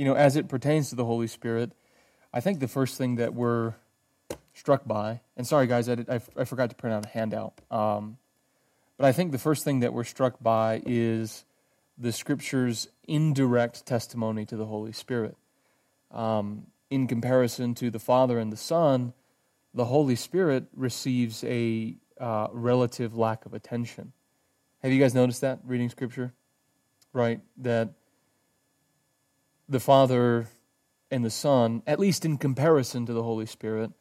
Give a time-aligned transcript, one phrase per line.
[0.00, 1.72] you know, as it pertains to the Holy Spirit,
[2.32, 3.74] I think the first thing that we're
[4.54, 8.16] struck by, and sorry guys, I, did, forgot to print out a handout, um,
[8.96, 11.44] but I think the first thing that we're struck by is
[11.98, 15.36] the Scripture's indirect testimony to the Holy Spirit.
[16.10, 19.12] Um, in comparison to the Father and the Son,
[19.74, 24.14] the Holy Spirit receives a uh, relative lack of attention.
[24.82, 26.32] Have you guys noticed that reading Scripture?
[27.12, 27.42] Right?
[27.58, 27.90] That
[29.70, 30.48] the Father
[31.10, 33.92] and the Son, at least in comparison to the Holy Spirit,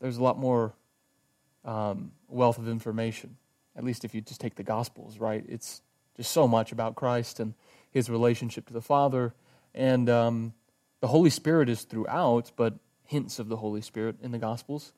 [0.00, 0.74] there's a lot more
[1.64, 3.36] um, wealth of information.
[3.74, 5.42] At least if you just take the Gospels, right?
[5.48, 5.80] It's
[6.16, 7.54] just so much about Christ and
[7.90, 9.34] his relationship to the Father.
[9.74, 10.52] And um,
[11.00, 12.74] the Holy Spirit is throughout, but
[13.06, 14.92] hints of the Holy Spirit in the Gospels.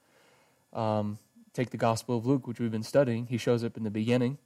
[0.73, 1.19] Um,
[1.53, 3.27] take the Gospel of Luke, which we've been studying.
[3.27, 4.39] He shows up in the beginning,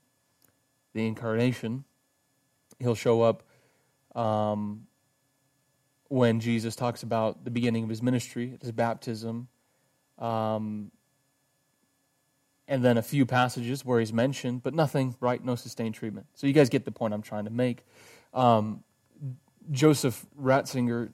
[0.92, 1.84] the incarnation.
[2.78, 3.42] He'll show up
[4.14, 4.86] um,
[6.10, 9.46] when Jesus talks about the beginning of his ministry, his baptism,
[10.19, 10.91] um,
[12.66, 15.42] and then a few passages where he's mentioned, but nothing, right?
[15.44, 16.27] No sustained treatment.
[16.34, 17.84] So you guys get the point I'm trying to make.
[18.34, 18.83] Um,
[19.70, 21.12] Joseph Ratzinger,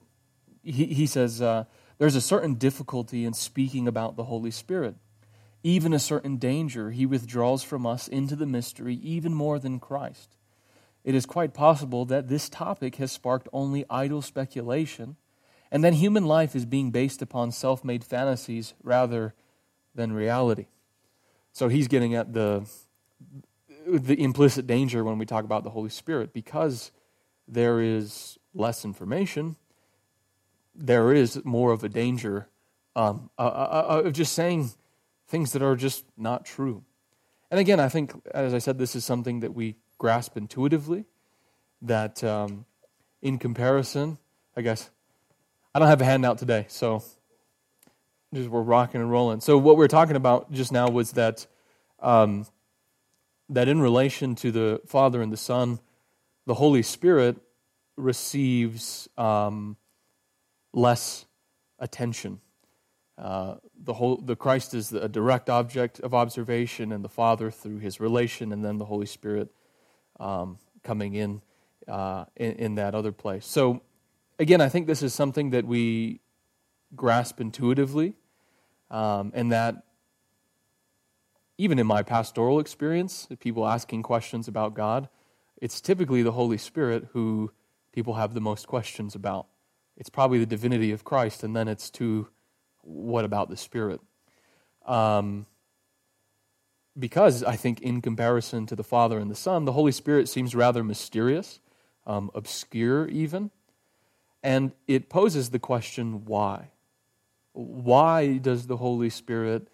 [0.62, 1.64] he, he says, uh,
[1.98, 4.96] there's a certain difficulty in speaking about the Holy Spirit,
[5.62, 6.90] even a certain danger.
[6.90, 10.36] He withdraws from us into the mystery even more than Christ.
[11.06, 15.14] It is quite possible that this topic has sparked only idle speculation,
[15.70, 19.32] and that human life is being based upon self made fantasies rather
[19.94, 20.66] than reality.
[21.52, 22.68] So he's getting at the,
[23.86, 26.32] the implicit danger when we talk about the Holy Spirit.
[26.32, 26.90] Because
[27.46, 29.54] there is less information,
[30.74, 32.48] there is more of a danger
[32.96, 34.70] um, uh, uh, uh, of just saying
[35.28, 36.82] things that are just not true.
[37.48, 41.04] And again, I think, as I said, this is something that we grasp intuitively,
[41.82, 42.64] that um,
[43.22, 44.18] in comparison,
[44.56, 44.90] I guess,
[45.74, 47.02] I don't have a handout today, so
[48.34, 49.40] just we're rocking and rolling.
[49.40, 51.46] So what we are talking about just now was that
[52.00, 52.46] um,
[53.48, 55.78] that in relation to the Father and the Son,
[56.46, 57.36] the Holy Spirit
[57.96, 59.76] receives um,
[60.72, 61.26] less
[61.78, 62.40] attention.
[63.16, 67.78] Uh, the whole the Christ is a direct object of observation, and the Father through
[67.78, 69.50] His relation, and then the Holy Spirit
[70.18, 71.42] um, coming in,
[71.88, 73.46] uh, in in that other place.
[73.46, 73.82] So,
[74.38, 76.20] again, I think this is something that we
[76.94, 78.14] grasp intuitively
[78.90, 79.82] um, and that
[81.58, 85.08] even in my pastoral experience, people asking questions about God,
[85.60, 87.50] it's typically the Holy Spirit who
[87.92, 89.46] people have the most questions about.
[89.96, 92.28] It's probably the divinity of Christ, and then it's to
[92.82, 94.00] what about the Spirit?
[94.84, 95.46] Um,
[96.98, 100.54] because I think, in comparison to the Father and the Son, the Holy Spirit seems
[100.54, 101.60] rather mysterious,
[102.06, 103.50] um, obscure even,
[104.42, 106.70] and it poses the question why?
[107.56, 109.68] why does the Holy Spirit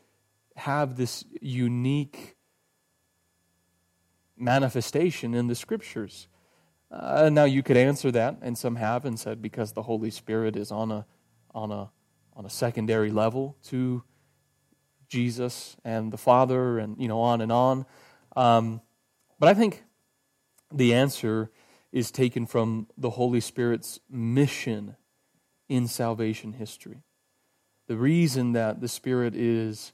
[0.56, 2.36] have this unique
[4.36, 6.28] manifestation in the scriptures?
[6.90, 10.56] Uh, now you could answer that, and some have and said because the Holy Spirit
[10.56, 11.06] is on a
[11.54, 11.90] on a
[12.34, 14.04] on a secondary level to
[15.12, 17.84] Jesus and the Father, and you know on and on.
[18.34, 18.80] Um,
[19.38, 19.84] but I think
[20.72, 21.50] the answer
[21.92, 24.96] is taken from the Holy Spirit's mission
[25.68, 27.02] in salvation history.
[27.88, 29.92] The reason that the Spirit is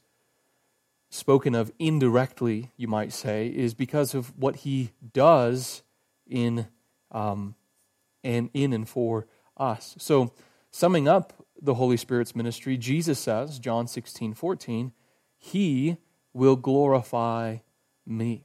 [1.11, 5.83] spoken of indirectly, you might say, is because of what he does
[6.29, 6.69] in
[7.11, 7.57] um,
[8.23, 9.27] and in and for
[9.57, 9.97] us.
[9.99, 10.33] So,
[10.71, 14.93] summing up the Holy Spirit's ministry, Jesus says, John 16, 14,
[15.39, 15.97] He
[16.33, 17.59] will glorify
[18.05, 18.45] me.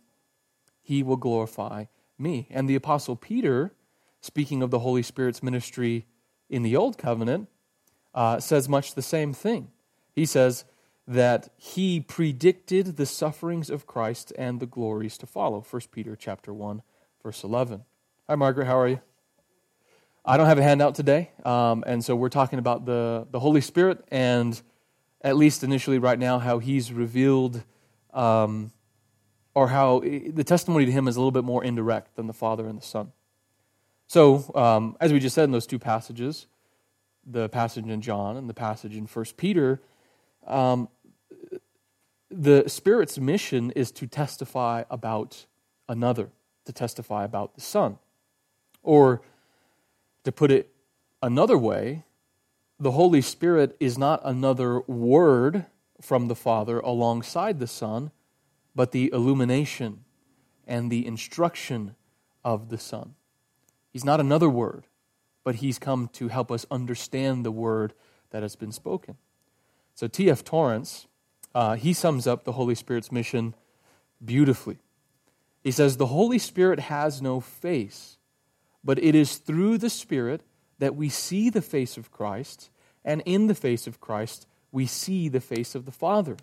[0.81, 1.85] He will glorify
[2.17, 2.47] me.
[2.51, 3.73] And the Apostle Peter,
[4.21, 6.05] speaking of the Holy Spirit's ministry
[6.49, 7.49] in the Old Covenant,
[8.13, 9.69] uh, says much the same thing.
[10.13, 10.65] He says
[11.07, 15.61] that he predicted the sufferings of Christ and the glories to follow.
[15.61, 16.81] 1 Peter chapter 1,
[17.21, 17.83] verse 11.
[18.29, 18.65] Hi, Margaret.
[18.65, 19.01] How are you?
[20.25, 23.59] I don't have a handout today, um, and so we're talking about the, the Holy
[23.59, 24.61] Spirit and,
[25.23, 27.63] at least initially right now, how he's revealed,
[28.13, 28.71] um,
[29.55, 32.67] or how the testimony to him is a little bit more indirect than the Father
[32.67, 33.11] and the Son.
[34.07, 36.47] So, um, as we just said in those two passages,
[37.25, 39.81] the passage in John and the passage in First Peter,
[40.45, 40.89] um,
[42.29, 45.45] the Spirit's mission is to testify about
[45.87, 46.29] another,
[46.65, 47.97] to testify about the Son.
[48.81, 49.21] Or
[50.23, 50.73] to put it
[51.21, 52.03] another way,
[52.83, 55.65] the Holy Spirit is not another word
[56.01, 58.11] from the Father alongside the Son,
[58.75, 60.03] but the illumination
[60.67, 61.95] and the instruction
[62.43, 63.15] of the Son.
[63.91, 64.85] He's not another word
[65.43, 67.93] but he's come to help us understand the word
[68.31, 69.17] that has been spoken.
[69.95, 70.43] So, T.F.
[70.43, 71.07] Torrance,
[71.53, 73.53] uh, he sums up the Holy Spirit's mission
[74.23, 74.79] beautifully.
[75.63, 78.17] He says, The Holy Spirit has no face,
[78.83, 80.41] but it is through the Spirit
[80.79, 82.69] that we see the face of Christ,
[83.05, 86.37] and in the face of Christ, we see the face of the Father.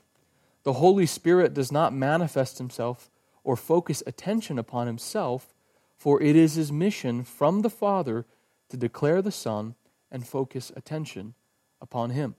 [0.63, 3.11] The Holy Spirit does not manifest himself
[3.45, 5.55] or focus attention upon himself,
[5.97, 8.27] for it is his mission from the Father
[8.69, 9.75] to declare the Son
[10.11, 11.35] and focus attention
[11.81, 12.35] upon him.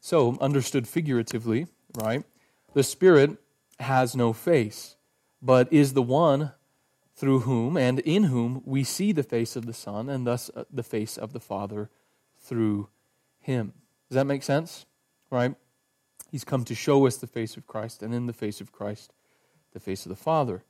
[0.00, 1.66] So, understood figuratively,
[1.96, 2.22] right?
[2.74, 3.38] The Spirit
[3.80, 4.96] has no face,
[5.42, 6.52] but is the one
[7.16, 10.64] through whom and in whom we see the face of the Son and thus uh,
[10.70, 11.88] the face of the Father
[12.38, 12.88] through
[13.40, 13.72] him.
[14.08, 14.84] Does that make sense?
[15.30, 15.54] Right?
[16.30, 19.12] He's come to show us the face of Christ, and in the face of Christ,
[19.72, 20.64] the face of the Father.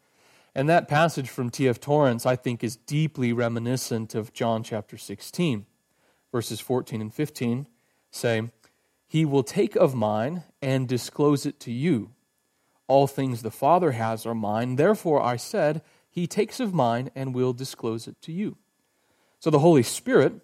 [0.55, 1.81] And that passage from T.F.
[1.81, 5.67] Torrance, I think, is deeply reminiscent of John chapter 16.
[6.33, 7.67] Verses 14 and 15
[8.11, 8.51] say,
[9.07, 12.11] He will take of mine and disclose it to you.
[12.89, 14.77] All things the Father has are mine.
[14.77, 15.83] Therefore, I said,
[16.17, 18.57] He takes of mine and will disclose it to you.
[19.39, 20.41] So the Holy Spirit,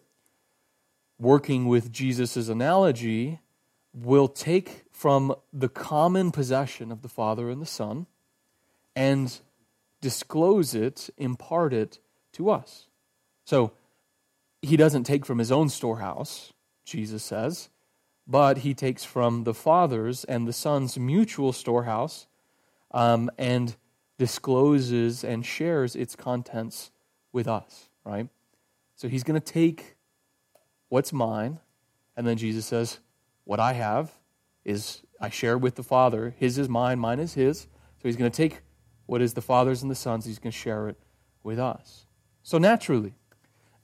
[1.19, 3.41] working with Jesus' analogy,
[3.95, 8.07] will take from the common possession of the Father and the Son
[8.95, 9.41] and
[10.03, 12.01] disclose it, impart it
[12.35, 12.89] to us.
[13.47, 13.73] So
[14.61, 16.53] he doesn't take from his own storehouse,
[16.85, 17.71] Jesus says,
[18.27, 22.27] but he takes from the Father's and the Son's mutual storehouse
[22.91, 23.75] um, and
[24.19, 26.91] discloses and shares its contents
[27.33, 28.29] with us, right?
[28.95, 29.97] So he's going to take
[30.89, 31.59] what's mine,
[32.17, 33.01] and then Jesus says,
[33.45, 34.13] What I have
[34.65, 36.35] is I share with the Father.
[36.39, 37.63] His is mine, mine is his.
[37.63, 38.63] So he's going to take
[39.07, 40.99] what is the Father's and the Son's, he's going to share it
[41.43, 42.07] with us.
[42.43, 43.15] So naturally,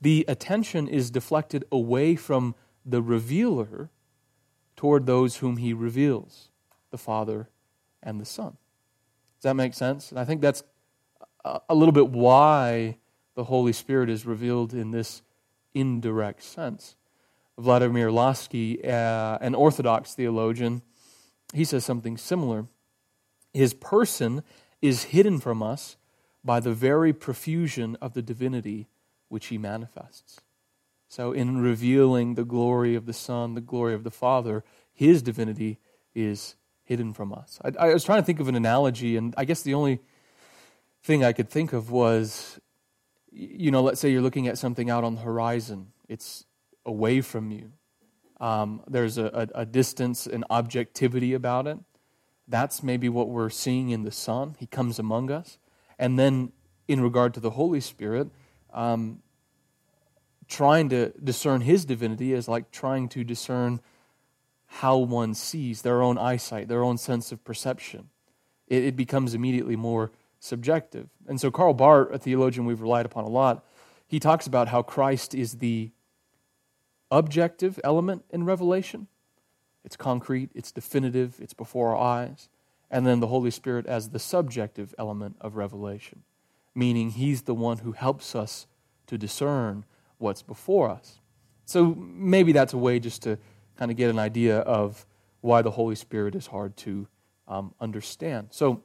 [0.00, 2.54] the attention is deflected away from
[2.84, 3.90] the revealer
[4.76, 6.50] toward those whom he reveals
[6.90, 7.48] the Father
[8.02, 8.56] and the Son.
[9.38, 10.10] Does that make sense?
[10.10, 10.62] And I think that's
[11.44, 12.98] a little bit why
[13.34, 15.22] the Holy Spirit is revealed in this
[15.74, 16.96] indirect sense.
[17.56, 20.82] Vladimir Lossky, uh, an Orthodox theologian,
[21.54, 22.66] he says something similar.
[23.52, 24.42] His person
[24.82, 25.96] is hidden from us
[26.44, 28.88] by the very profusion of the divinity
[29.28, 30.40] which he manifests.
[31.08, 34.62] So, in revealing the glory of the Son, the glory of the Father,
[34.92, 35.78] his divinity
[36.14, 36.56] is
[36.88, 37.60] hidden from us.
[37.62, 40.00] I, I, was trying to think of an analogy, and I guess the only
[41.02, 42.58] thing I could think of was
[43.30, 46.44] you know, let's say you're looking at something out on the horizon, it's
[46.84, 47.72] away from you.
[48.40, 51.78] Um, there's a, a, a distance and objectivity about it.
[52.46, 54.56] That's maybe what we're seeing in the Son.
[54.58, 55.58] He comes among us.
[55.98, 56.52] And then,
[56.86, 58.28] in regard to the Holy Spirit,
[58.72, 59.22] um,
[60.48, 63.80] trying to discern His divinity is like trying to discern
[64.68, 68.10] how one sees, their own eyesight, their own sense of perception.
[68.66, 71.08] It, it becomes immediately more subjective.
[71.26, 73.64] And so, Karl Barth, a theologian we've relied upon a lot,
[74.06, 75.90] he talks about how Christ is the
[77.10, 79.08] objective element in Revelation.
[79.84, 82.48] It's concrete, it's definitive, it's before our eyes.
[82.90, 86.22] And then the Holy Spirit as the subjective element of Revelation,
[86.74, 88.66] meaning He's the one who helps us
[89.06, 89.84] to discern
[90.18, 91.20] what's before us.
[91.64, 93.38] So maybe that's a way just to
[93.78, 95.06] kind of get an idea of
[95.40, 97.06] why the Holy Spirit is hard to
[97.46, 98.48] um, understand.
[98.50, 98.82] So,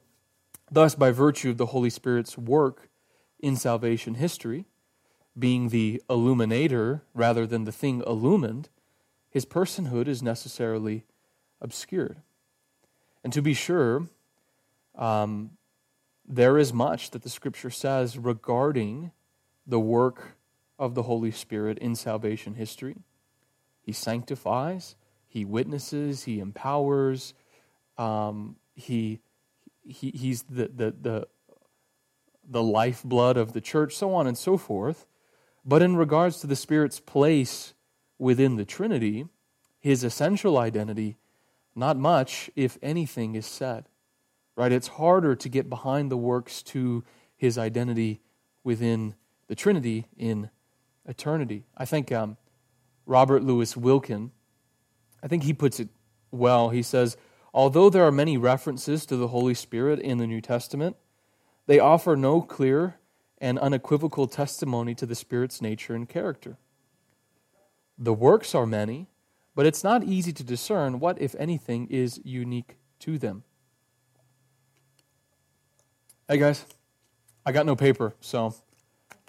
[0.71, 2.89] thus, by virtue of the Holy Spirit's work
[3.39, 4.65] in salvation history,
[5.37, 8.69] being the illuminator rather than the thing illumined,
[9.29, 11.05] his personhood is necessarily
[11.59, 12.17] obscured.
[13.23, 14.07] And to be sure,
[14.95, 15.51] um,
[16.23, 19.11] there is much that the Scripture says regarding
[19.65, 20.37] the work
[20.77, 22.97] of the Holy Spirit in salvation history.
[23.83, 24.95] He sanctifies,
[25.27, 27.33] He witnesses, He empowers,
[27.97, 29.19] um, he,
[29.83, 31.27] he, He's the, the, the,
[32.49, 35.05] the lifeblood of the church, so on and so forth.
[35.65, 37.73] But in regards to the Spirit's place
[38.17, 39.27] within the Trinity,
[39.79, 41.17] his essential identity,
[41.75, 43.85] not much, if anything, is said.
[44.55, 44.71] Right?
[44.71, 47.03] It's harder to get behind the works to
[47.35, 48.21] his identity
[48.63, 49.15] within
[49.47, 50.49] the Trinity in
[51.05, 51.65] eternity.
[51.75, 52.37] I think um,
[53.05, 54.31] Robert Louis Wilken,
[55.21, 55.89] I think he puts it
[56.31, 56.69] well.
[56.69, 57.17] He says,
[57.53, 60.95] Although there are many references to the Holy Spirit in the New Testament,
[61.67, 62.95] they offer no clear
[63.37, 66.57] and unequivocal testimony to the Spirit's nature and character.
[67.97, 69.07] The works are many,
[69.55, 73.43] but it's not easy to discern what, if anything, is unique to them.
[76.27, 76.65] Hey guys,
[77.45, 78.55] I got no paper, so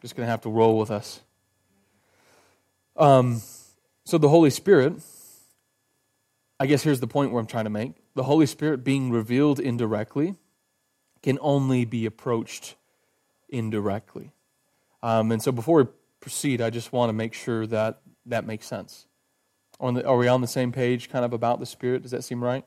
[0.00, 1.20] Just going to have to roll with us.
[2.96, 3.42] Um,
[4.04, 4.94] so the Holy Spirit,
[6.60, 7.94] I guess here's the point where I'm trying to make.
[8.14, 10.36] The Holy Spirit being revealed indirectly
[11.22, 12.76] can only be approached
[13.48, 14.30] indirectly.
[15.02, 15.88] Um, and so before we
[16.20, 19.06] proceed, I just want to make sure that that makes sense.
[19.80, 22.02] The, are we on the same page kind of about the Spirit?
[22.02, 22.64] Does that seem right?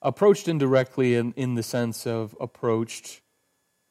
[0.00, 3.22] Approached indirectly in, in the sense of approached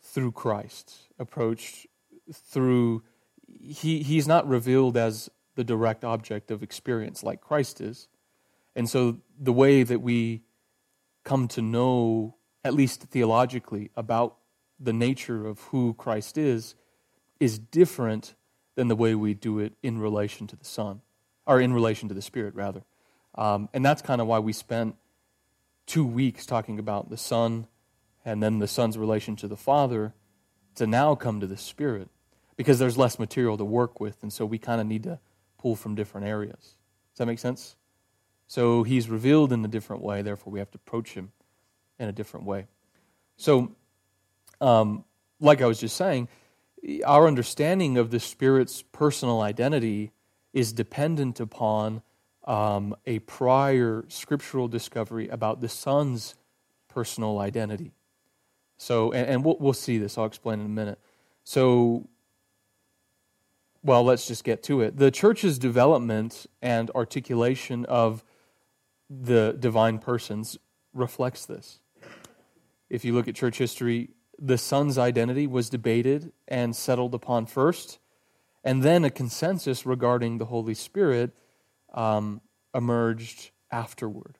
[0.01, 1.87] through Christ, approached
[2.33, 3.03] through,
[3.61, 8.07] he, he's not revealed as the direct object of experience like Christ is.
[8.75, 10.41] And so the way that we
[11.23, 14.37] come to know, at least theologically, about
[14.79, 16.75] the nature of who Christ is,
[17.39, 18.35] is different
[18.75, 21.01] than the way we do it in relation to the Son,
[21.45, 22.83] or in relation to the Spirit, rather.
[23.35, 24.95] Um, and that's kind of why we spent
[25.85, 27.67] two weeks talking about the Son
[28.25, 30.13] and then the Son's relation to the Father
[30.75, 32.09] to now come to the Spirit
[32.55, 35.19] because there's less material to work with, and so we kind of need to
[35.57, 36.75] pull from different areas.
[37.13, 37.75] Does that make sense?
[38.47, 41.31] So he's revealed in a different way, therefore we have to approach him
[41.99, 42.67] in a different way.
[43.37, 43.75] So,
[44.61, 45.05] um,
[45.39, 46.27] like I was just saying,
[47.05, 50.11] our understanding of the Spirit's personal identity
[50.53, 52.01] is dependent upon
[52.45, 56.35] um, a prior scriptural discovery about the Son's
[56.89, 57.93] personal identity.
[58.77, 60.17] So, and, and we'll, we'll see this.
[60.17, 60.99] I'll explain in a minute.
[61.43, 62.07] So,
[63.83, 64.97] well, let's just get to it.
[64.97, 68.23] The church's development and articulation of
[69.09, 70.57] the divine persons
[70.93, 71.79] reflects this.
[72.89, 77.99] If you look at church history, the Son's identity was debated and settled upon first,
[78.63, 81.35] and then a consensus regarding the Holy Spirit
[81.93, 82.41] um,
[82.73, 84.37] emerged afterward.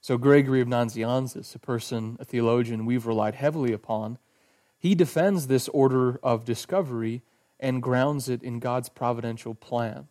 [0.00, 4.18] So, Gregory of Nazianzus, a person, a theologian we've relied heavily upon,
[4.78, 7.22] he defends this order of discovery
[7.60, 10.08] and grounds it in God's providential plan.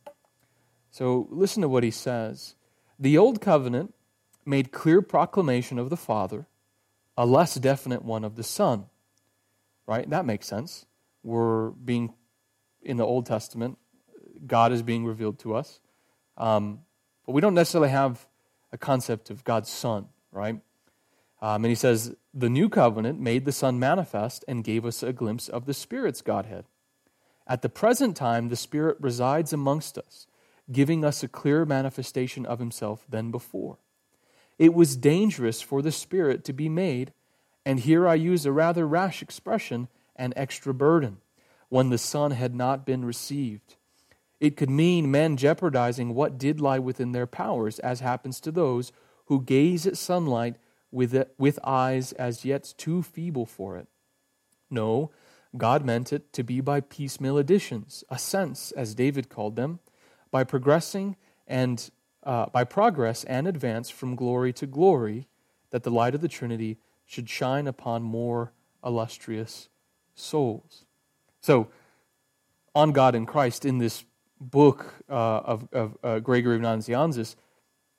[0.91, 2.55] So, listen to what he says.
[2.97, 3.93] The Old Covenant
[4.45, 6.47] made clear proclamation of the Father,
[7.17, 8.85] a less definite one of the Son.
[9.85, 10.09] Right?
[10.09, 10.85] That makes sense.
[11.23, 12.13] We're being,
[12.81, 13.77] in the Old Testament,
[14.45, 15.79] God is being revealed to us.
[16.37, 16.81] Um,
[17.25, 18.25] but we don't necessarily have
[18.71, 20.59] a concept of God's Son, right?
[21.41, 25.13] Um, and he says, The new covenant made the Son manifest and gave us a
[25.13, 26.65] glimpse of the Spirit's Godhead.
[27.49, 30.27] At the present time, the Spirit resides amongst us,
[30.71, 33.79] giving us a clearer manifestation of himself than before.
[34.59, 37.11] It was dangerous for the Spirit to be made,
[37.65, 41.17] and here I use a rather rash expression, an extra burden,
[41.69, 43.77] when the Son had not been received.
[44.39, 48.91] It could mean men jeopardizing what did lie within their powers, as happens to those
[49.25, 50.57] who gaze at sunlight
[50.91, 53.87] with, it, with eyes as yet too feeble for it.
[54.69, 55.09] No,
[55.57, 59.79] God meant it to be by piecemeal additions, ascents, as David called them,
[60.31, 61.15] by progressing
[61.47, 61.89] and
[62.23, 65.27] uh, by progress and advance from glory to glory,
[65.71, 68.53] that the light of the Trinity should shine upon more
[68.85, 69.69] illustrious
[70.13, 70.85] souls.
[71.41, 71.69] So,
[72.75, 74.05] on God and Christ in this
[74.39, 77.35] book uh, of, of uh, Gregory of Nazianzus,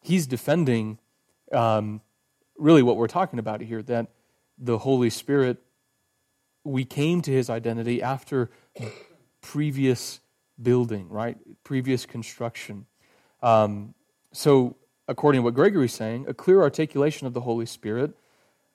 [0.00, 0.99] he's defending
[1.52, 2.00] um,
[2.57, 4.09] really what we're talking about here that
[4.59, 5.59] the Holy Spirit,
[6.64, 8.50] we came to his identity after
[9.40, 10.20] previous
[10.60, 11.36] building, right?
[11.64, 12.86] Previous construction.
[13.42, 13.94] Um,
[14.32, 14.76] so,
[15.08, 18.16] according to what Gregory's saying, a clear articulation of the Holy Spirit,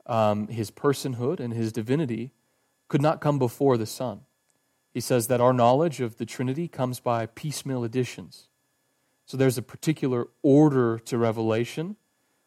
[0.05, 2.31] um, his personhood and his divinity,
[2.87, 4.21] could not come before the Son.
[4.93, 8.47] He says that our knowledge of the Trinity comes by piecemeal additions.
[9.25, 11.95] So there's a particular order to revelation,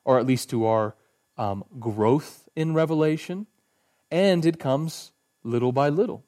[0.05, 0.95] or at least to our
[1.37, 3.47] um, growth in revelation,
[4.11, 6.25] and it comes little by little.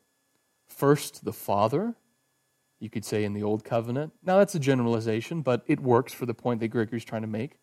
[0.69, 1.95] First, the Father,
[2.79, 4.13] you could say in the Old Covenant.
[4.25, 7.59] Now, that's a generalization, but it works for the point that Gregory's trying to make.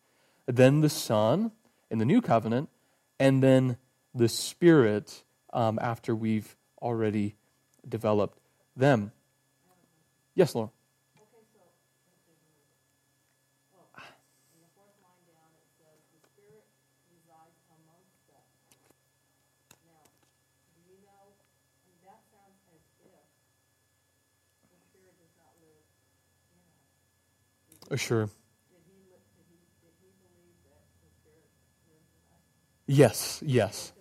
[0.46, 1.52] Then the Son
[1.90, 2.68] in the New Covenant,
[3.18, 3.76] and then
[4.14, 7.34] the Spirit um, after we've already
[7.86, 8.38] developed
[8.76, 9.12] them.
[10.34, 10.70] Yes, Laura.
[27.96, 28.28] Sure.
[32.86, 33.92] Yes, yes.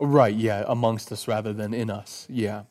[0.00, 2.26] Right, yeah, amongst us rather than in us.
[2.30, 2.64] Yeah.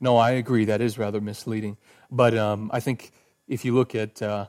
[0.00, 0.64] No, I agree.
[0.64, 1.76] That is rather misleading.
[2.10, 3.12] But um, I think
[3.46, 4.46] if you look at, uh,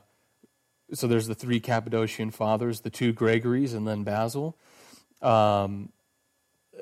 [0.92, 4.58] so there's the three Cappadocian fathers, the two Gregories, and then Basil.
[5.22, 5.92] Um,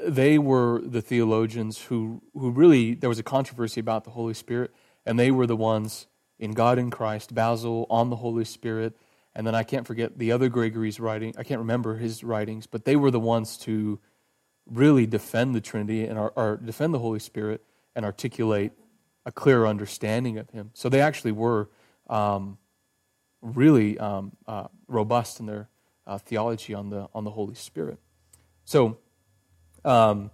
[0.03, 4.73] they were the theologians who, who really, there was a controversy about the Holy Spirit,
[5.05, 6.07] and they were the ones
[6.39, 8.97] in God and Christ, Basil on the Holy Spirit,
[9.35, 11.35] and then I can't forget the other Gregory's writing.
[11.39, 13.99] I can't remember his writings, but they were the ones to
[14.67, 17.63] really defend the Trinity and or, defend the Holy Spirit
[17.95, 18.73] and articulate
[19.25, 20.71] a clear understanding of Him.
[20.75, 21.71] So they actually were
[22.09, 22.59] um,
[23.41, 25.69] really um, uh, robust in their
[26.07, 27.99] uh, theology on the on the Holy Spirit.
[28.65, 28.99] So,
[29.85, 30.31] um,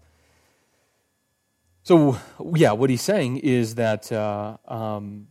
[1.82, 2.18] so
[2.54, 5.28] yeah, what he's saying is that uh, um,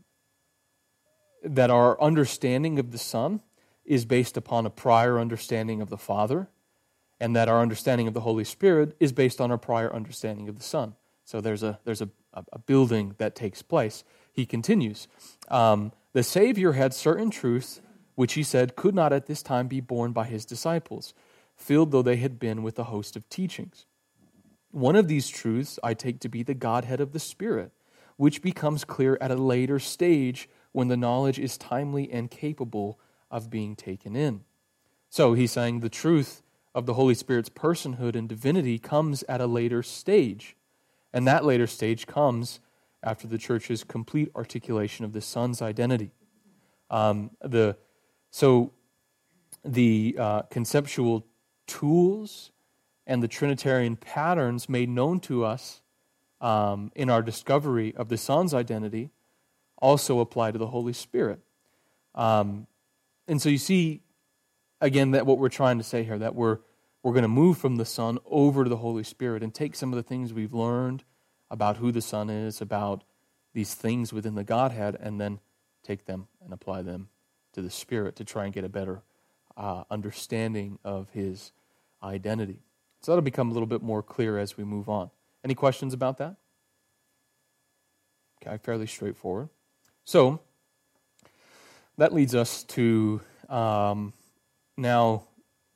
[1.56, 3.42] that our understanding of the Son
[3.86, 6.50] is based upon a prior understanding of the Father,
[7.20, 10.58] and that our understanding of the Holy Spirit is based on our prior understanding of
[10.58, 10.96] the Son.
[11.26, 14.04] So there's a there's a, a building that takes place.
[14.32, 15.08] He continues.
[15.50, 17.82] Um, the Savior had certain truths
[18.18, 21.14] which he said could not at this time be borne by his disciples,
[21.56, 23.86] filled though they had been with a host of teachings.
[24.72, 27.72] One of these truths I take to be the Godhead of the Spirit,
[28.16, 33.50] which becomes clear at a later stage when the knowledge is timely and capable of
[33.50, 34.42] being taken in.
[35.10, 36.44] So he's saying the truth
[36.76, 40.56] of the Holy Spirit's personhood and divinity comes at a later stage.
[41.14, 42.60] And that later stage comes
[43.02, 46.12] after the church's complete articulation of the Son's identity.
[46.90, 47.78] Um, the
[48.30, 48.74] so
[49.64, 51.26] the uh, conceptual
[51.66, 52.52] tools
[53.06, 55.82] and the Trinitarian patterns made known to us
[56.42, 59.10] um, in our discovery of the Son's identity
[59.78, 61.40] also apply to the Holy Spirit.
[62.16, 62.68] Um,
[63.28, 64.02] and so you see,
[64.82, 66.60] again, that what we're trying to say here, that we're,
[67.04, 69.94] we're going to move from the Son over to the Holy Spirit and take some
[69.94, 71.04] of the things we've learned
[71.50, 73.04] about who the Son is, about
[73.54, 75.40] these things within the Godhead, and then
[75.84, 77.10] take them and apply them
[77.54, 79.04] to the Spirit to try and get a better
[79.56, 81.52] uh, understanding of his
[82.04, 82.62] identity.
[83.02, 85.10] So that'll become a little bit more clear as we move on.
[85.44, 86.36] Any questions about that?
[88.42, 89.50] Okay, fairly straightforward.
[90.08, 90.40] So
[91.98, 94.14] that leads us to um,
[94.78, 95.26] now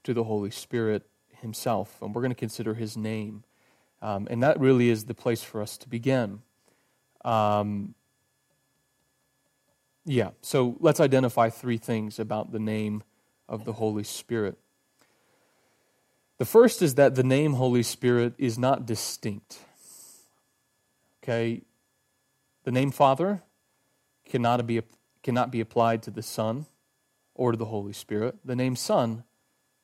[0.06, 1.04] to the Holy Spirit
[1.42, 3.44] Himself, and we're going to consider His name.
[4.02, 6.44] Um, and that really is the place for us to begin.
[7.26, 7.94] Um,
[10.06, 13.04] yeah, so let's identify three things about the name
[13.50, 14.58] of the Holy Spirit.
[16.38, 19.60] The first is that the name Holy Spirit is not distinct.
[21.22, 21.64] Okay,
[22.64, 23.44] the name Father
[24.32, 24.82] cannot be,
[25.22, 26.66] cannot be applied to the Son
[27.36, 28.38] or to the Holy Spirit.
[28.46, 29.26] The name Son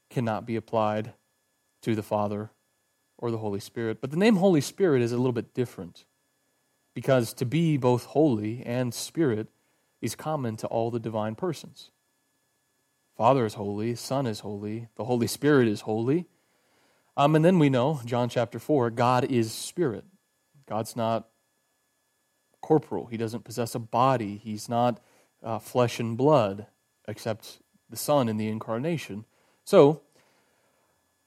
[0.10, 1.14] cannot be applied
[1.82, 2.52] to the Father
[3.18, 4.00] or the Holy Spirit.
[4.00, 6.06] But the name Holy Spirit is a little bit different
[6.94, 9.50] because to be both holy and spirit
[10.02, 11.92] is common to all the divine persons.
[13.18, 16.26] Father is holy, Son is holy, the Holy Spirit is holy.
[17.18, 20.06] Um, and then we know, John chapter 4, God is spirit.
[20.68, 21.28] God's not
[22.68, 25.00] corporal, He doesn't possess a body, He's not
[25.42, 26.68] uh, flesh and blood,
[27.08, 29.24] except the Son in the incarnation.
[29.64, 30.02] So,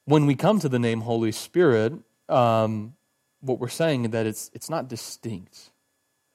[0.04, 1.94] when we come to the name Holy Spirit,
[2.28, 2.94] um,
[3.40, 5.70] what we're saying is that it's, it's not distinct.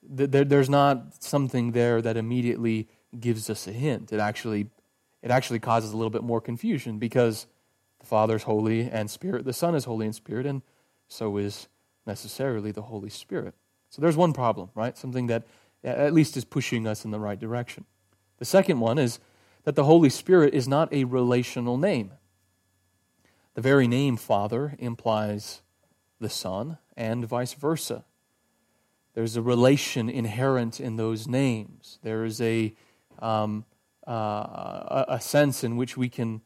[0.01, 2.87] There, there's not something there that immediately
[3.19, 4.11] gives us a hint.
[4.11, 4.69] It actually,
[5.21, 7.45] it actually causes a little bit more confusion because
[7.99, 10.63] the Father is holy and Spirit, the Son is holy and Spirit, and
[11.07, 11.67] so is
[12.07, 13.53] necessarily the Holy Spirit.
[13.89, 14.97] So there's one problem, right?
[14.97, 15.45] Something that
[15.83, 17.85] at least is pushing us in the right direction.
[18.39, 19.19] The second one is
[19.63, 22.11] that the Holy Spirit is not a relational name.
[23.53, 25.61] The very name Father implies
[26.19, 28.05] the Son, and vice versa.
[29.13, 31.99] There's a relation inherent in those names.
[32.03, 32.73] There is a,
[33.19, 33.65] um,
[34.05, 36.41] uh, a sense in which we can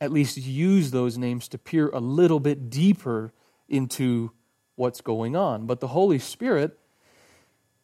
[0.00, 3.32] at least use those names to peer a little bit deeper
[3.68, 4.32] into
[4.76, 5.66] what's going on.
[5.66, 6.78] But the Holy Spirit,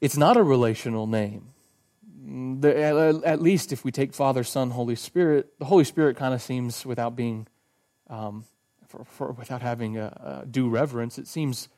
[0.00, 1.48] it's not a relational name.
[2.60, 6.42] The, at least if we take Father, Son, Holy Spirit, the Holy Spirit kind of
[6.42, 7.46] seems, without being,
[8.08, 8.44] um,
[8.86, 11.68] for, for, without having a, a due reverence, it seems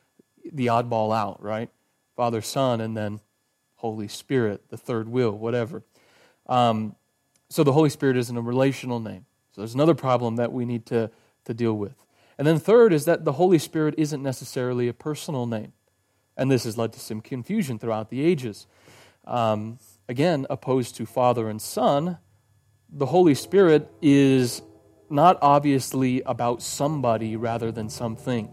[0.51, 1.69] the oddball out, right?
[2.15, 3.21] Father, Son, and then
[3.75, 5.83] Holy Spirit, the third will, whatever.
[6.47, 6.95] Um,
[7.49, 9.25] so the Holy Spirit isn't a relational name.
[9.51, 11.11] So there's another problem that we need to,
[11.45, 12.02] to deal with.
[12.37, 15.73] And then third is that the Holy Spirit isn't necessarily a personal name.
[16.35, 18.65] And this has led to some confusion throughout the ages.
[19.25, 22.17] Um, again, opposed to Father and Son,
[22.89, 24.61] the Holy Spirit is
[25.09, 28.51] not obviously about somebody rather than something.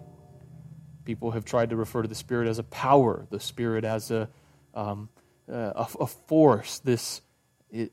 [1.04, 4.28] People have tried to refer to the Spirit as a power, the Spirit as a,
[4.74, 5.08] um,
[5.48, 7.22] a, a force, this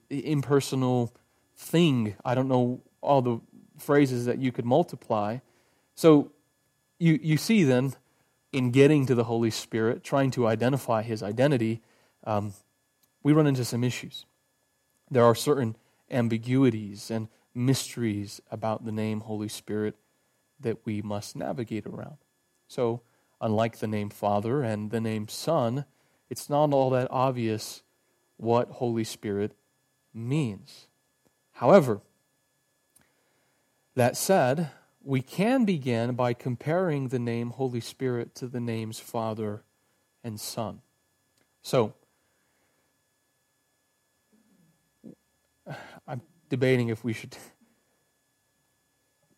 [0.09, 1.15] impersonal
[1.55, 2.15] thing.
[2.25, 3.39] I don't know all the
[3.79, 5.37] phrases that you could multiply.
[5.97, 6.31] So
[6.99, 7.95] you, you see then,
[8.53, 11.81] in getting to the Holy Spirit, trying to identify his identity,
[12.23, 12.53] um,
[13.23, 14.25] we run into some issues.
[15.09, 15.75] There are certain
[16.11, 19.95] ambiguities and mysteries about the name Holy Spirit
[20.59, 22.17] that we must navigate around.
[22.67, 23.01] So,
[23.41, 25.85] unlike the name Father and the name Son,
[26.29, 27.81] it's not all that obvious
[28.37, 29.53] what Holy Spirit
[30.13, 30.87] means.
[31.53, 32.01] However,
[33.95, 34.69] that said,
[35.07, 39.63] we can begin by comparing the name Holy Spirit to the names Father
[40.21, 40.81] and Son.
[41.61, 41.93] So,
[46.05, 47.37] I'm debating if we should.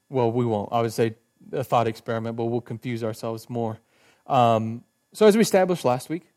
[0.09, 0.69] Well, we won't.
[0.71, 1.13] I would say
[1.51, 3.77] a thought experiment, but we'll confuse ourselves more.
[4.25, 6.31] Um, so, as we established last week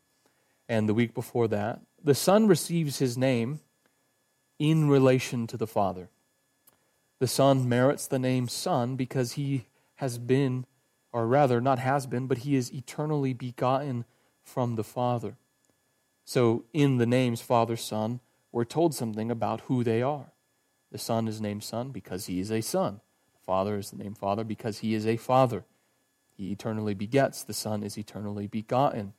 [0.69, 3.61] and the week before that, the Son receives his name
[4.59, 6.09] in relation to the Father.
[7.23, 10.65] The Son merits the name Son because he has been,
[11.13, 14.03] or rather, not has been, but he is eternally begotten
[14.43, 15.37] from the Father.
[16.25, 18.19] So, in the names Father, Son,
[18.51, 20.33] we're told something about who they are.
[20.91, 22.99] The Son is named Son because he is a Son.
[23.35, 25.63] The Father is the name Father because he is a Father.
[26.35, 27.41] He eternally begets.
[27.41, 29.13] The Son is eternally begotten.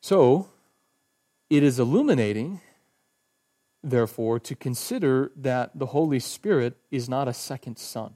[0.00, 0.50] So,
[1.50, 2.60] it is illuminating,
[3.82, 8.14] therefore, to consider that the Holy Spirit is not a second Son,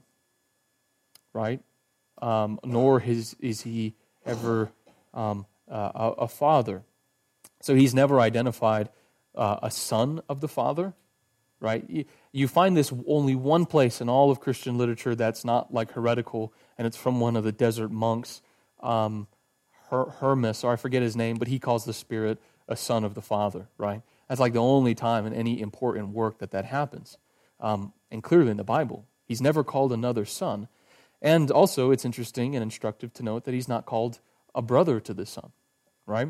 [1.33, 1.61] right?
[2.21, 3.93] Um, nor is, is he
[4.25, 4.71] ever
[5.13, 6.83] um, uh, a, a father.
[7.61, 8.89] So he's never identified
[9.33, 10.93] uh, a son of the Father,
[11.59, 12.05] right?
[12.31, 16.53] You find this only one place in all of Christian literature that's not like heretical,
[16.77, 18.41] and it's from one of the desert monks,
[18.81, 19.27] um,
[19.89, 23.13] Her- Hermas, or I forget his name, but he calls the Spirit a son of
[23.13, 24.01] the Father, right?
[24.27, 27.17] That's like the only time in any important work that that happens.
[27.59, 30.67] Um, and clearly in the Bible, he's never called another son.
[31.21, 34.19] And also, it's interesting and instructive to note that he's not called
[34.53, 35.51] a brother to the Son,
[36.05, 36.27] right?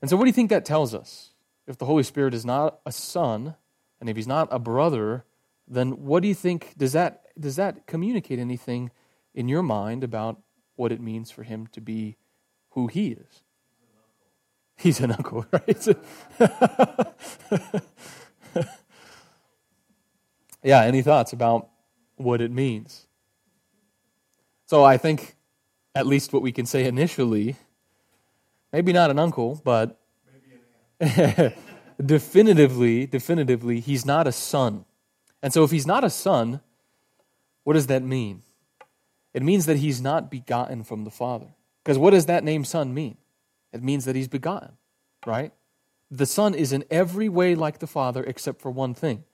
[0.00, 1.30] And so, what do you think that tells us?
[1.70, 3.54] if the Holy Spirit is not a son,
[4.00, 5.24] and if he's not a brother,
[5.68, 8.90] then what do you think does that does that communicate anything
[9.34, 10.40] in your mind about
[10.74, 12.16] what it means for him to be
[12.70, 13.42] who he is?
[14.80, 15.88] He's an uncle, right?
[20.62, 21.68] yeah, any thoughts about
[22.16, 23.06] what it means?
[24.66, 25.36] So I think
[25.94, 27.56] at least what we can say initially,
[28.72, 30.00] maybe not an uncle, but
[32.04, 34.86] definitively, definitively, he's not a son.
[35.42, 36.60] And so if he's not a son,
[37.64, 38.42] what does that mean?
[39.34, 41.48] It means that he's not begotten from the Father.
[41.84, 43.18] Because what does that name son mean?
[43.72, 44.72] It means that he's begotten,
[45.26, 45.52] right?
[46.10, 49.24] The Son is in every way like the Father except for one thing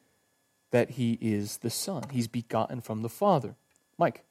[0.72, 2.04] that he is the Son.
[2.10, 3.56] He's begotten from the Father.
[3.98, 4.26] Mike.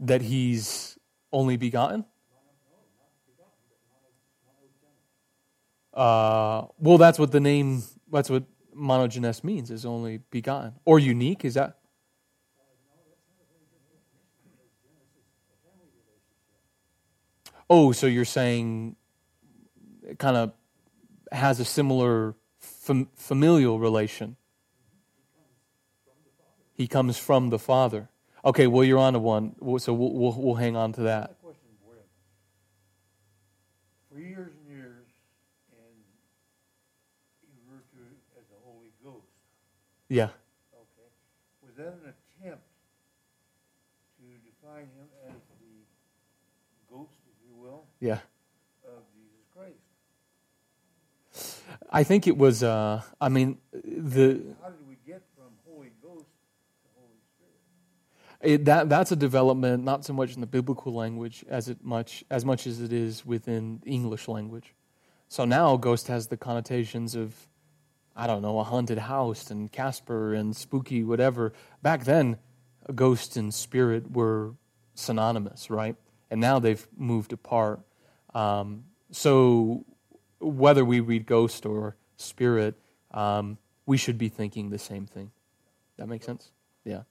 [0.00, 0.98] that he's
[1.30, 2.04] only begotten?
[5.92, 8.44] Uh, well, that's what the name, that's what
[8.76, 10.74] monogenes means, is only begotten.
[10.84, 11.78] Or unique, is that?
[17.68, 18.96] Oh, so you're saying
[20.02, 20.52] it kind of
[21.30, 24.36] has a similar fam- familial relation.
[26.74, 28.08] He comes from the Father.
[28.44, 31.36] Okay, well, you're on to one, so we'll, we'll, we'll hang on to that.
[34.10, 35.06] For years and years,
[35.70, 35.94] and
[37.44, 39.28] you refer to it as the Holy Ghost.
[40.10, 40.24] Yeah.
[40.24, 41.08] Okay.
[41.64, 42.64] Was that an attempt
[44.18, 48.18] to define him as the ghost, if you will, Yeah.
[48.84, 49.78] of Jesus Christ?
[51.92, 56.26] I think it was, uh, I mean, the, How did we get from Holy Ghost
[56.26, 58.54] to Holy Spirit?
[58.54, 62.24] it, that, that's a development not so much in the biblical language as, it much,
[62.32, 64.74] as much as it is within English language.
[65.28, 67.46] So now ghost has the connotations of,
[68.20, 71.54] I don't know, a haunted house and Casper and spooky whatever.
[71.80, 72.36] Back then,
[72.94, 74.52] ghost and spirit were
[74.94, 75.96] synonymous, right?
[76.30, 77.80] And now they've moved apart.
[78.34, 79.86] Um, so
[80.38, 82.74] whether we read ghost or spirit,
[83.12, 83.56] um,
[83.86, 85.30] we should be thinking the same thing.
[85.96, 86.50] That makes sense?
[86.84, 87.04] Yeah.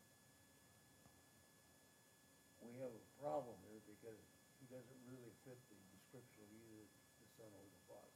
[2.61, 4.21] We have a problem here because
[4.61, 6.85] he doesn't really fit the description of either
[7.17, 8.13] the Son or the Father.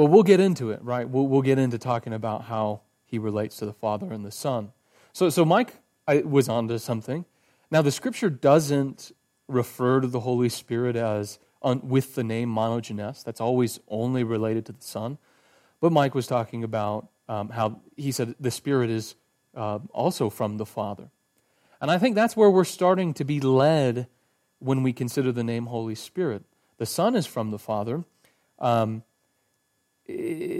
[0.00, 1.06] Well, we'll get into it, right?
[1.06, 4.72] We'll, we'll get into talking about how he relates to the Father and the Son.
[5.12, 5.74] So, so Mike
[6.08, 7.26] I, was onto something.
[7.70, 9.12] Now, the Scripture doesn't
[9.46, 13.22] refer to the Holy Spirit as with the name monogenes.
[13.22, 15.18] That's always only related to the Son.
[15.82, 19.16] But Mike was talking about um, how he said the Spirit is
[19.54, 21.10] uh, also from the Father.
[21.78, 24.06] And I think that's where we're starting to be led
[24.60, 26.44] when we consider the name Holy Spirit.
[26.78, 28.04] The Son is from the Father,
[28.58, 29.02] um,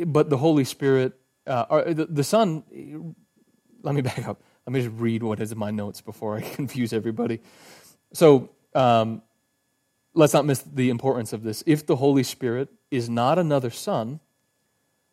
[0.06, 1.14] but the Holy Spirit,
[1.46, 3.14] uh, or the, the Son,
[3.82, 4.42] let me back up.
[4.66, 7.40] Let me just read what is in my notes before I confuse everybody.
[8.12, 9.22] So um,
[10.14, 11.62] let's not miss the importance of this.
[11.66, 14.20] If the Holy Spirit is not another Son,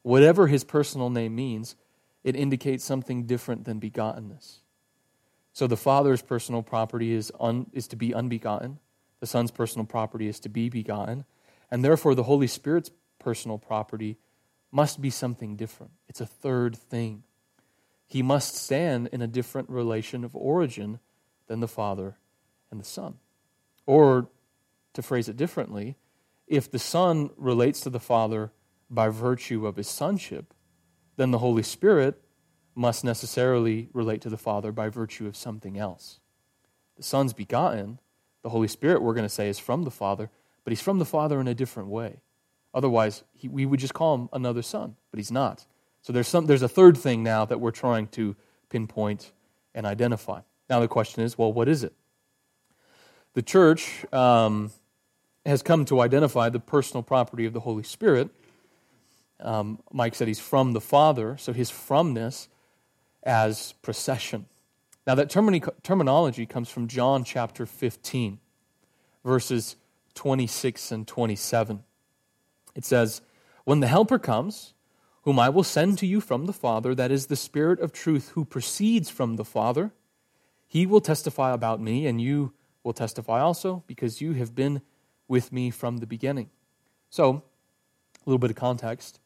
[0.04, 1.76] whatever his personal name means,
[2.23, 4.60] it indicates something different than begottenness.
[5.54, 8.80] So the Father's personal property is, un, is to be unbegotten,
[9.19, 11.26] the Son's personal property is to be begotten,
[11.71, 14.17] and therefore the Holy Spirit's personal property
[14.71, 15.93] must be something different.
[16.08, 17.23] It's a third thing.
[18.06, 20.99] He must stand in a different relation of origin
[21.47, 22.17] than the Father
[22.71, 23.15] and the Son.
[23.86, 24.30] Or,
[24.93, 25.95] to phrase it differently,
[26.47, 28.51] if the Son relates to the Father
[28.89, 30.53] by virtue of his sonship,
[31.17, 32.21] then the Holy Spirit
[32.75, 36.19] must necessarily relate to the Father by virtue of something else.
[36.95, 37.99] The Son's begotten,
[38.43, 40.30] the Holy Spirit, we're going to say, is from the Father,
[40.63, 42.21] but he's from the Father in a different way.
[42.73, 45.65] Otherwise, he, we would just call him another son, but he's not.
[46.01, 48.36] So there's, some, there's a third thing now that we're trying to
[48.69, 49.32] pinpoint
[49.73, 50.41] and identify.
[50.69, 51.93] Now the question is well, what is it?
[53.34, 54.71] The church um,
[55.45, 58.30] has come to identify the personal property of the Holy Spirit
[59.39, 62.47] um, Mike said he's from the Father, so his fromness
[63.23, 64.45] as procession.
[65.06, 68.39] Now, that termini- terminology comes from John chapter 15,
[69.23, 69.75] verses
[70.15, 71.84] 26 and 27.
[72.77, 73.21] It says,
[73.65, 74.73] When the Helper comes,
[75.23, 78.29] whom I will send to you from the Father, that is the Spirit of truth
[78.29, 79.91] who proceeds from the Father,
[80.67, 84.81] he will testify about me, and you will testify also, because you have been
[85.27, 86.49] with me from the beginning.
[87.09, 87.43] So,
[88.25, 89.19] a little bit of context.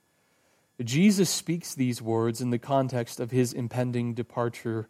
[0.81, 4.87] Jesus speaks these words in the context of his impending departure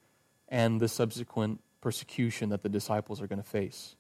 [0.48, 3.96] and the subsequent persecution that the disciples are going to face.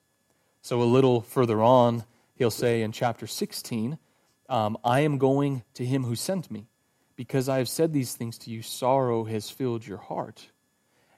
[0.61, 2.03] So, a little further on,
[2.35, 3.97] he'll say in chapter 16,
[4.51, 6.67] um, I am going to him who sent me.
[7.15, 10.47] Because I have said these things to you, sorrow has filled your heart.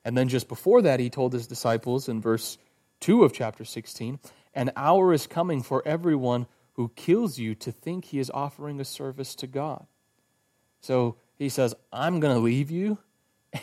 [0.05, 2.57] And then just before that, he told his disciples in verse
[2.99, 4.19] 2 of chapter 16,
[4.53, 8.85] An hour is coming for everyone who kills you to think he is offering a
[8.85, 9.85] service to God.
[10.81, 12.97] So he says, I'm going to leave you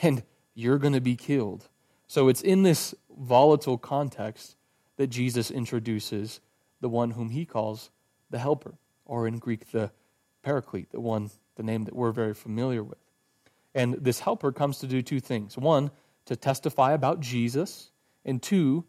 [0.03, 0.23] and
[0.55, 1.69] you're going to be killed.
[2.07, 4.57] So it's in this volatile context
[4.97, 6.41] that Jesus introduces
[6.81, 7.91] the one whom he calls
[8.31, 8.75] the helper,
[9.11, 9.91] or in Greek, the
[10.43, 12.99] paraclete, the one, the name that we're very familiar with.
[13.75, 15.91] And this helper comes to do two things one,
[16.27, 17.91] to testify about Jesus,
[18.25, 18.85] and two,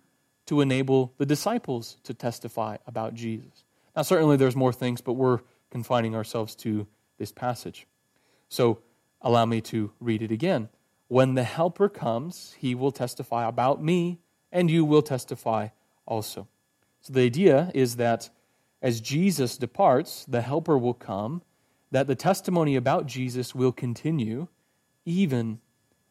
[0.45, 3.63] to enable the disciples to testify about Jesus.
[3.95, 5.39] Now, certainly there's more things, but we're
[5.71, 6.85] confining ourselves to
[7.17, 7.87] this passage.
[8.47, 8.79] So
[9.23, 10.69] allow me to read it again.
[11.07, 14.19] When the Helper comes, he will testify about me,
[14.51, 15.69] and you will testify
[16.05, 16.47] also.
[17.01, 18.29] So the idea is that
[18.81, 21.41] as Jesus departs, the Helper will come,
[21.91, 24.47] that the testimony about Jesus will continue
[25.05, 25.59] even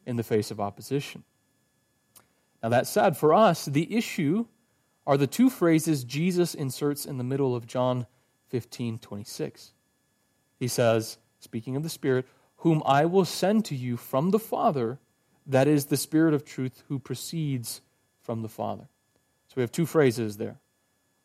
[0.06, 1.24] in the face of opposition.
[2.62, 4.46] Now, that said, for us, the issue
[5.06, 8.06] are the two phrases Jesus inserts in the middle of John
[8.48, 9.72] 15 26.
[10.59, 14.98] He says, speaking of the Spirit, whom I will send to you from the Father,
[15.46, 17.80] that is the Spirit of truth who proceeds
[18.22, 18.88] from the Father.
[19.48, 20.59] So we have two phrases there.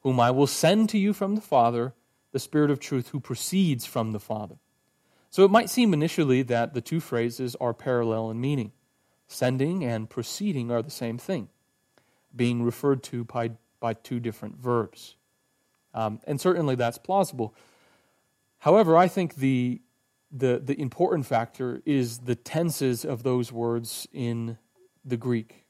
[0.06, 1.96] Whom I will send to you from the Father,
[2.32, 4.58] the Spirit of truth who proceeds from the Father.
[5.32, 8.72] So it might seem initially that the two phrases are parallel in meaning.
[9.28, 11.50] Sending and proceeding are the same thing,
[12.36, 15.16] being referred to by, by two different verbs.
[15.96, 17.56] Um, and certainly that's plausible.
[18.60, 19.82] However, I think the,
[20.32, 24.60] the, the important factor is the tenses of those words in
[25.04, 25.66] the Greek.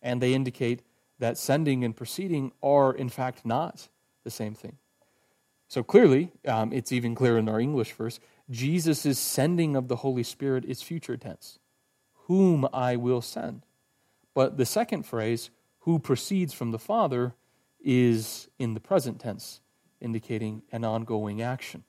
[0.00, 0.84] And they indicate
[1.18, 3.88] that sending and proceeding are, in fact, not
[4.24, 4.78] the same thing.
[5.68, 10.22] So clearly, um, it's even clear in our English verse Jesus' sending of the Holy
[10.22, 11.58] Spirit is future tense,
[12.26, 13.66] whom I will send.
[14.34, 15.50] But the second phrase,
[15.80, 17.34] who proceeds from the Father,
[17.80, 19.60] is in the present tense,
[20.00, 21.84] indicating an ongoing action.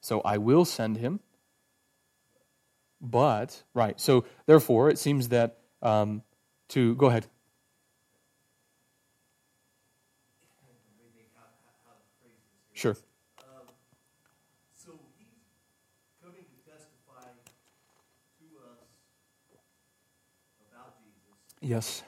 [0.00, 1.20] So I will send him.
[3.00, 6.22] But, right, so therefore, it seems that um,
[6.68, 7.26] to, go ahead.
[12.74, 12.96] Sure.
[13.38, 13.70] Um,
[14.74, 15.30] so he's
[16.20, 18.82] coming to testify to us
[20.68, 21.38] about Jesus.
[21.62, 22.02] Yes.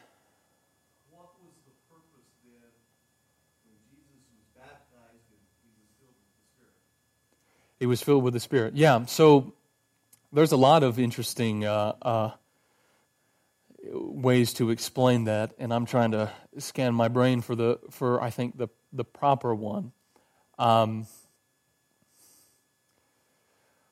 [1.08, 2.66] What was the purpose then
[3.64, 5.40] when Jesus was baptized and
[7.78, 8.74] He was filled with the Spirit.
[8.74, 9.54] Yeah, so
[10.32, 12.30] there's a lot of interesting uh, uh,
[13.92, 18.30] ways to explain that, and I'm trying to scan my brain for the for I
[18.30, 19.92] think the the proper one.
[20.58, 21.06] Um,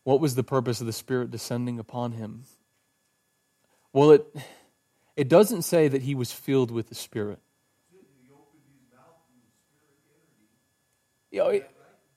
[0.05, 2.45] what was the purpose of the Spirit descending upon him?
[3.93, 4.27] Well, it
[5.17, 7.39] it doesn't say that he was filled with the Spirit.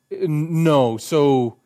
[0.09, 1.57] It, no, so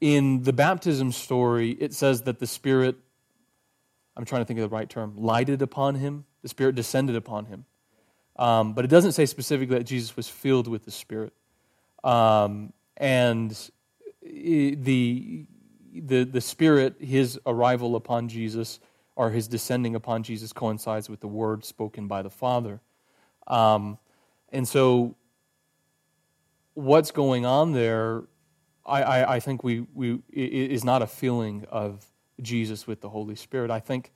[0.00, 2.96] in the baptism story, it says that the Spirit,
[4.16, 6.24] I'm trying to think of the right term, lighted upon him.
[6.42, 7.64] The Spirit descended upon him.
[8.36, 11.32] Um, but it doesn't say specifically that Jesus was filled with the Spirit.
[12.04, 13.50] Um, and
[14.22, 15.46] the,
[15.92, 18.78] the, the Spirit, his arrival upon Jesus,
[19.16, 22.80] or his descending upon Jesus, coincides with the word spoken by the Father.
[23.46, 23.98] Um,
[24.52, 25.16] and so,
[26.74, 28.24] what's going on there
[28.86, 32.04] I, I, I think we, we is not a feeling of
[32.40, 33.70] Jesus with the Holy Spirit.
[33.70, 34.12] I think,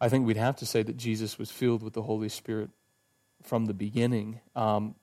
[0.00, 2.70] I think we'd have to say that Jesus was filled with the Holy Spirit
[3.42, 4.94] from the beginning, um,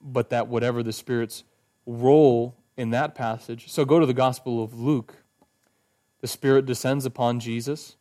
[0.00, 1.44] but that whatever the Spirit's
[1.86, 3.70] role in that passage.
[3.70, 5.16] So go to the Gospel of Luke.
[6.20, 7.96] The Spirit descends upon Jesus,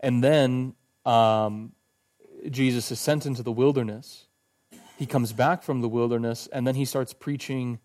[0.00, 0.74] and then
[1.06, 1.72] um,
[2.50, 4.26] Jesus is sent into the wilderness.
[4.98, 7.80] He comes back from the wilderness, and then he starts preaching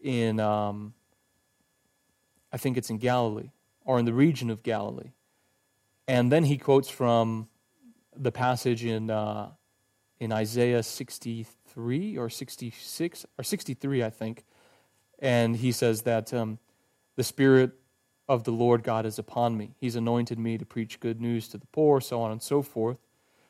[0.00, 0.94] in, um,
[2.52, 3.50] I think it's in Galilee,
[3.84, 5.10] or in the region of Galilee.
[6.06, 7.48] And then he quotes from
[8.16, 9.50] the passage in, uh,
[10.20, 10.82] in Isaiah
[11.76, 14.44] 63 or 66, or 63, I think.
[15.18, 16.58] And he says that um,
[17.16, 17.72] the Spirit
[18.28, 19.74] of the Lord God is upon me.
[19.78, 22.98] He's anointed me to preach good news to the poor, so on and so forth.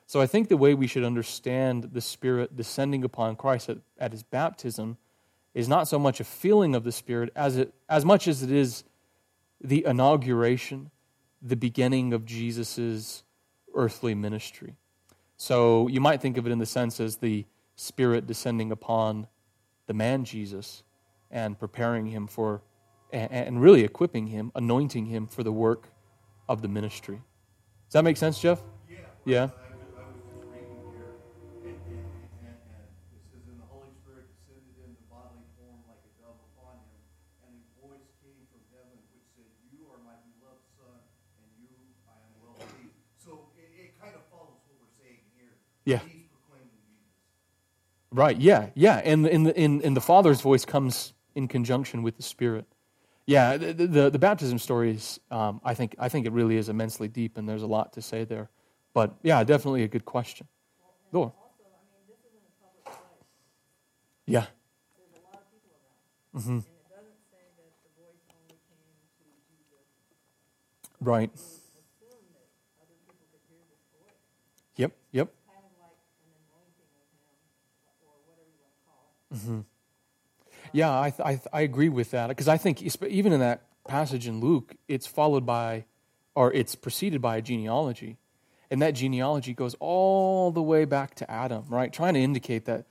[0.06, 4.12] So I think the way we should understand the Spirit descending upon Christ at, at
[4.12, 4.98] his baptism
[5.54, 8.52] is not so much a feeling of the Spirit as, it, as much as it
[8.52, 8.84] is
[9.60, 10.90] the inauguration,
[11.40, 13.24] the beginning of Jesus'
[13.74, 14.74] earthly ministry.
[15.36, 19.26] So you might think of it in the sense as the Spirit descending upon
[19.86, 20.82] the man Jesus
[21.30, 22.62] and preparing him for,
[23.12, 25.88] and really equipping him, anointing him for the work
[26.48, 27.16] of the ministry.
[27.86, 28.62] Does that make sense, Jeff?
[28.90, 28.98] Yeah.
[29.24, 29.48] Yeah.
[29.48, 29.50] Yeah.
[48.12, 49.01] Right, yeah, yeah.
[49.05, 52.64] And in the, in, in the Father's voice comes in conjunction with the Spirit.
[53.27, 56.69] Yeah, the, the, the baptism story is, um, I, think, I think it really is
[56.69, 58.49] immensely deep, and there's a lot to say there.
[58.95, 60.47] But yeah, definitely a good question.
[61.12, 61.35] Go.
[64.27, 64.47] Yeah.
[66.35, 66.61] Mm-hmm.
[71.01, 71.31] Right.
[74.77, 75.36] Yep, yep.
[79.34, 79.60] Mm-hmm.
[80.72, 84.40] Yeah, I, I, I agree with that because I think even in that passage in
[84.40, 85.84] Luke, it's followed by,
[86.34, 88.18] or it's preceded by a genealogy,
[88.70, 91.92] and that genealogy goes all the way back to Adam, right?
[91.92, 92.86] Trying to indicate that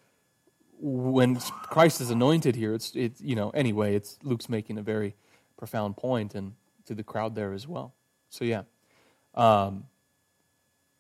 [0.80, 5.16] when Christ is anointed here, it's it's you know anyway, it's Luke's making a very
[5.58, 6.54] profound point and
[6.86, 7.94] to the crowd there as well.
[8.30, 8.64] So yeah,
[9.34, 9.86] um,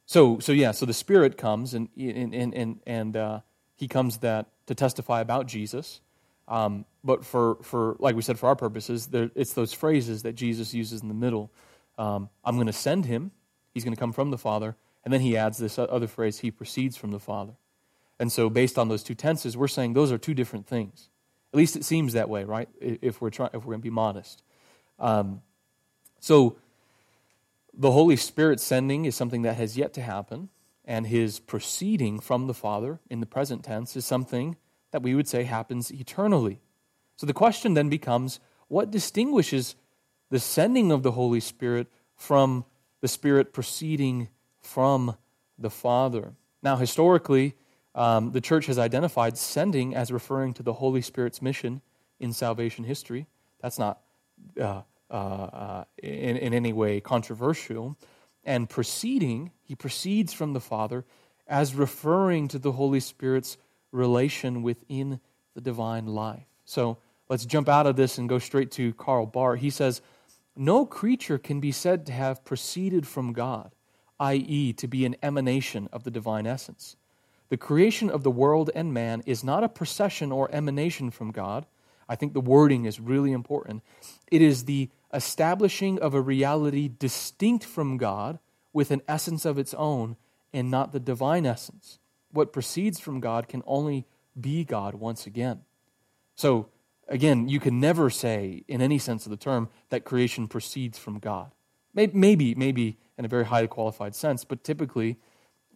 [0.05, 3.39] so so yeah, so the Spirit comes and and and and, uh,
[3.75, 6.01] he comes that to testify about Jesus.
[6.47, 10.33] Um, but for, for, like we said, for our purposes, there, it's those phrases that
[10.33, 11.51] Jesus uses in the middle.
[11.97, 13.31] Um, I'm going to send him.
[13.73, 14.75] He's going to come from the Father.
[15.03, 17.53] And then he adds this other phrase, he proceeds from the Father.
[18.19, 21.09] And so, based on those two tenses, we're saying those are two different things.
[21.53, 22.69] At least it seems that way, right?
[22.79, 24.41] If we're, trying, if we're going to be modest.
[24.99, 25.41] Um,
[26.19, 26.57] so,
[27.73, 30.49] the Holy Spirit sending is something that has yet to happen
[30.85, 34.55] and his proceeding from the Father in the present tense is something
[34.91, 36.61] that we would say happens eternally.
[37.17, 39.75] So the question then becomes what distinguishes
[40.29, 42.65] the sending of the Holy Spirit from
[43.01, 44.29] the Spirit proceeding
[44.59, 45.15] from
[45.57, 46.33] the Father?
[46.61, 47.55] Now, historically,
[47.93, 51.81] um, the church has identified sending as referring to the Holy Spirit's mission
[52.19, 53.27] in salvation history.
[53.61, 54.01] That's not
[54.59, 57.97] uh, uh, uh, in, in any way controversial
[58.43, 61.03] and proceeding, he proceeds from the Father
[61.47, 63.57] as referring to the Holy Spirit's
[63.91, 65.19] relation within
[65.53, 66.45] the divine life.
[66.65, 66.97] So
[67.29, 69.59] let's jump out of this and go straight to Karl Barth.
[69.59, 70.01] He says,
[70.55, 73.73] No creature can be said to have proceeded from God,
[74.19, 76.95] i.e., to be an emanation of the divine essence.
[77.49, 81.65] The creation of the world and man is not a procession or emanation from God,
[82.07, 83.83] I think the wording is really important.
[84.31, 88.39] It is the establishing of a reality distinct from God
[88.75, 90.17] with an essence of its own
[90.51, 91.97] and not the divine essence.
[92.31, 94.05] What proceeds from God can only
[94.39, 95.61] be God once again.
[96.35, 96.67] So,
[97.07, 101.19] again, you can never say, in any sense of the term, that creation proceeds from
[101.19, 101.53] God.
[101.93, 105.19] Maybe, maybe in a very highly qualified sense, but typically,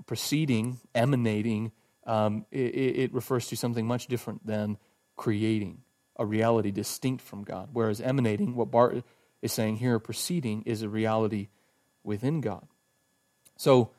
[0.06, 1.72] proceeding, emanating,
[2.06, 4.78] um, it, it refers to something much different than
[5.16, 5.84] creating
[6.18, 7.70] a reality distinct from God.
[7.72, 9.04] Whereas emanating, what Barth
[9.42, 11.48] is saying here, proceeding, is a reality
[12.04, 12.68] within God.
[13.60, 13.92] So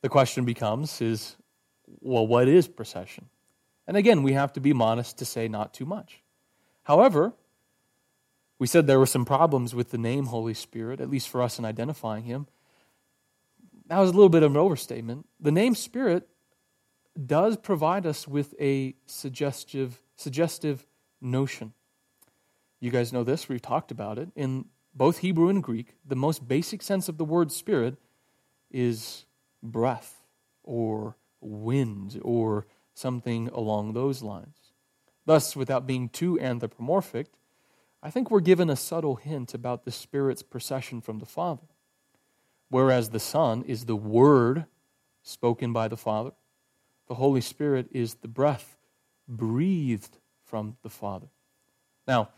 [0.00, 1.34] the question becomes is,
[2.00, 3.26] well, what is procession?
[3.88, 6.22] And again, we have to be modest to say not too much.
[6.84, 7.32] However,
[8.60, 11.58] we said there were some problems with the name Holy Spirit, at least for us
[11.58, 12.46] in identifying him.
[13.88, 15.26] That was a little bit of an overstatement.
[15.40, 16.28] The name Spirit
[17.26, 20.86] does provide us with a suggestive, suggestive
[21.20, 21.72] notion.
[22.78, 24.28] You guys know this, we've talked about it.
[24.36, 27.96] In both Hebrew and Greek, the most basic sense of the word spirit
[28.70, 29.24] is
[29.62, 30.22] breath
[30.62, 34.72] or wind or something along those lines.
[35.24, 37.28] Thus, without being too anthropomorphic,
[38.02, 41.66] I think we're given a subtle hint about the Spirit's procession from the Father.
[42.70, 44.66] Whereas the Son is the Word
[45.22, 46.32] spoken by the Father,
[47.08, 48.76] the Holy Spirit is the breath
[49.26, 51.28] breathed from the Father.
[52.06, 52.30] Now,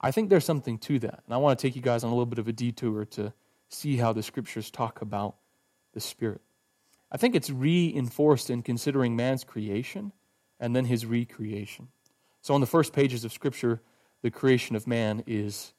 [0.00, 1.22] I think there's something to that.
[1.26, 3.32] And I want to take you guys on a little bit of a detour to
[3.68, 5.36] see how the scriptures talk about
[5.98, 6.40] the Spirit.
[7.10, 10.12] I think it's reinforced in considering man's creation
[10.60, 11.88] and then his recreation.
[12.40, 13.82] So, on the first pages of Scripture,
[14.22, 15.72] the creation of man is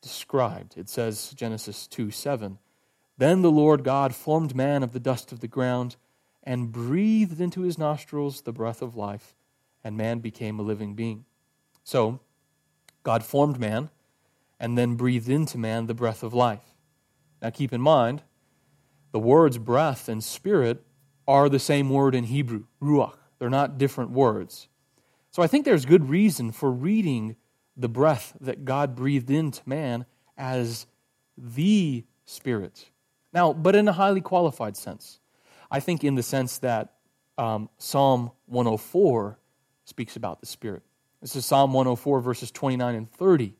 [0.00, 0.74] described.
[0.76, 2.58] It says, Genesis 2 7,
[3.18, 5.96] Then the Lord God formed man of the dust of the ground
[6.44, 9.34] and breathed into his nostrils the breath of life,
[9.82, 11.24] and man became a living being.
[11.82, 12.20] So,
[13.02, 13.90] God formed man
[14.60, 16.74] and then breathed into man the breath of life.
[17.42, 18.22] Now, keep in mind,
[19.16, 20.84] the words breath and spirit
[21.26, 23.14] are the same word in Hebrew, ruach.
[23.38, 24.68] They're not different words.
[25.30, 27.36] So I think there's good reason for reading
[27.78, 30.04] the breath that God breathed into man
[30.36, 30.86] as
[31.38, 32.90] the Spirit.
[33.32, 35.18] Now, but in a highly qualified sense.
[35.70, 36.92] I think in the sense that
[37.38, 39.38] um, Psalm 104
[39.86, 40.82] speaks about the Spirit.
[41.22, 43.54] This is Psalm 104, verses 29 and 30.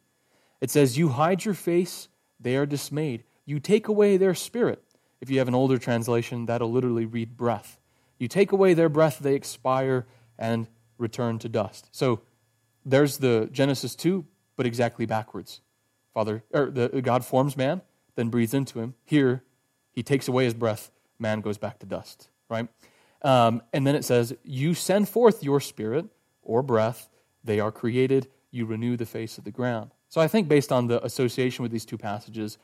[0.61, 3.24] It says, You hide your face, they are dismayed.
[3.46, 4.82] You take away their spirit.
[5.21, 7.79] If you have an older translation, that'll literally read breath.
[8.19, 10.07] You take away their breath, they expire,
[10.39, 11.89] and return to dust.
[11.93, 12.21] So
[12.85, 14.25] there's the Genesis 2,
[14.57, 15.61] but exactly backwards.
[16.14, 17.83] Father, or the, God forms man,
[18.14, 18.95] then breathes into him.
[19.05, 19.43] Here,
[19.93, 22.69] he takes away his breath, man goes back to dust, right?
[23.23, 26.07] Um, and then it says, You send forth your spirit
[26.43, 27.09] or breath,
[27.45, 29.91] they are created, you renew the face of the ground.
[30.09, 32.59] So I think, based on the association with these two passages,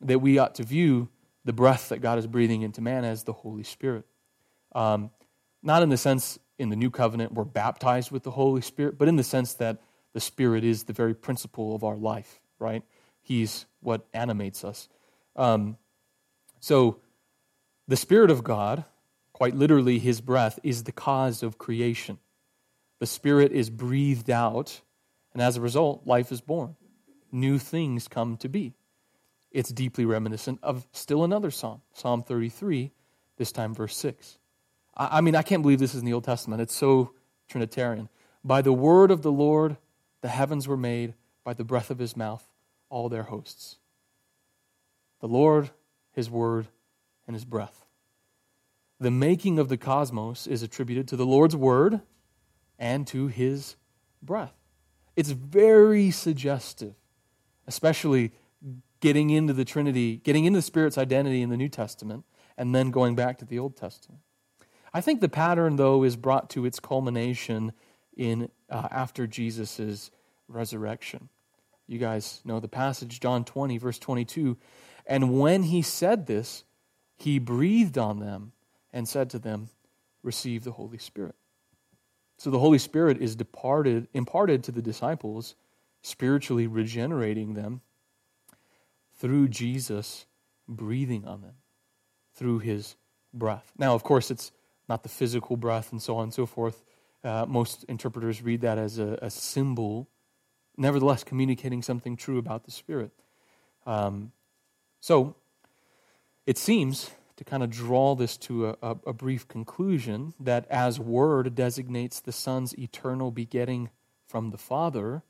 [0.00, 1.08] that we ought to view
[1.44, 4.04] the breath that God is breathing into man as the Holy Spirit.
[4.74, 5.10] Um,
[5.62, 9.08] not in the sense in the new covenant we're baptized with the Holy Spirit, but
[9.08, 9.78] in the sense that
[10.12, 12.82] the Spirit is the very principle of our life, right?
[13.20, 14.88] He's what animates us.
[15.36, 15.76] Um,
[16.60, 17.00] so,
[17.88, 18.84] the Spirit of God,
[19.32, 22.18] quite literally his breath, is the cause of creation.
[23.00, 24.80] The Spirit is breathed out,
[25.32, 26.76] and as a result, life is born.
[27.32, 28.74] New things come to be.
[29.52, 32.90] It's deeply reminiscent of still another psalm, Psalm 33,
[33.36, 34.38] this time verse 6.
[34.96, 36.60] I mean, I can't believe this is in the Old Testament.
[36.60, 37.12] It's so
[37.48, 38.08] Trinitarian.
[38.44, 39.76] By the word of the Lord,
[40.20, 42.46] the heavens were made, by the breath of his mouth,
[42.90, 43.76] all their hosts.
[45.20, 45.70] The Lord,
[46.12, 46.68] his word,
[47.26, 47.86] and his breath.
[49.00, 52.00] The making of the cosmos is attributed to the Lord's word
[52.78, 53.76] and to his
[54.22, 54.54] breath.
[55.16, 56.94] It's very suggestive,
[57.66, 58.32] especially
[59.02, 62.24] getting into the Trinity, getting into the Spirit's identity in the New Testament,
[62.56, 64.22] and then going back to the Old Testament.
[64.94, 67.72] I think the pattern, though, is brought to its culmination
[68.16, 70.10] in uh, after Jesus'
[70.48, 71.28] resurrection.
[71.88, 74.56] You guys know the passage, John 20, verse 22.
[75.04, 76.62] And when he said this,
[77.16, 78.52] he breathed on them
[78.92, 79.68] and said to them,
[80.22, 81.34] Receive the Holy Spirit.
[82.38, 85.56] So the Holy Spirit is departed, imparted to the disciples,
[86.02, 87.80] spiritually regenerating them
[89.22, 90.26] through Jesus
[90.66, 91.54] breathing on them,
[92.34, 92.96] through his
[93.32, 93.70] breath.
[93.78, 94.50] Now, of course, it's
[94.88, 96.82] not the physical breath, and so on and so forth.
[97.22, 100.08] Uh, most interpreters read that as a, a, symbol,
[100.76, 103.12] nevertheless communicating something true about the Spirit.
[103.86, 104.32] Um,
[104.98, 105.36] so
[106.44, 110.98] it seems to kind of draw this to a, a, a brief conclusion that as
[110.98, 113.90] Word designates the Son's eternal begetting
[114.26, 115.22] from the Father,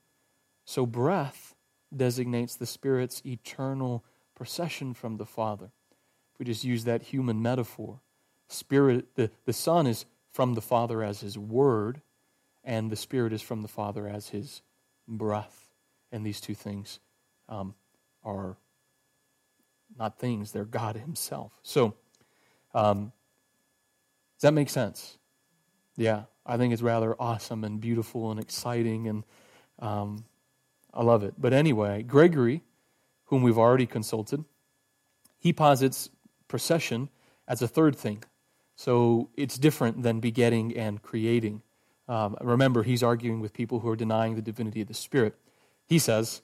[0.65, 1.52] So breath
[1.97, 5.71] designates the Spirit's eternal procession from the Father.
[6.33, 8.01] If we just use that human metaphor,
[8.49, 12.01] Spirit, the, the Son is from the Father as his word,
[12.65, 14.63] and the Spirit is from the Father as his
[15.09, 15.69] breath.
[16.11, 17.01] And these two things
[17.49, 17.75] um,
[18.25, 18.57] are
[19.99, 21.53] not things, they're God Himself.
[21.63, 21.95] So,
[22.75, 23.13] um,
[24.37, 25.19] does that make sense?
[25.97, 29.25] Yeah, I think it's rather awesome and beautiful and exciting, and
[29.79, 30.25] um,
[30.95, 31.35] I love it.
[31.39, 32.63] But anyway, Gregory,
[33.27, 34.45] whom we've already consulted,
[35.39, 36.11] he posits
[36.49, 37.09] procession
[37.49, 38.23] as a third thing.
[38.77, 41.63] So it's different than begetting and creating.
[42.09, 45.35] Um, remember, he's arguing with people who are denying the divinity of the Spirit.
[45.87, 46.43] He says,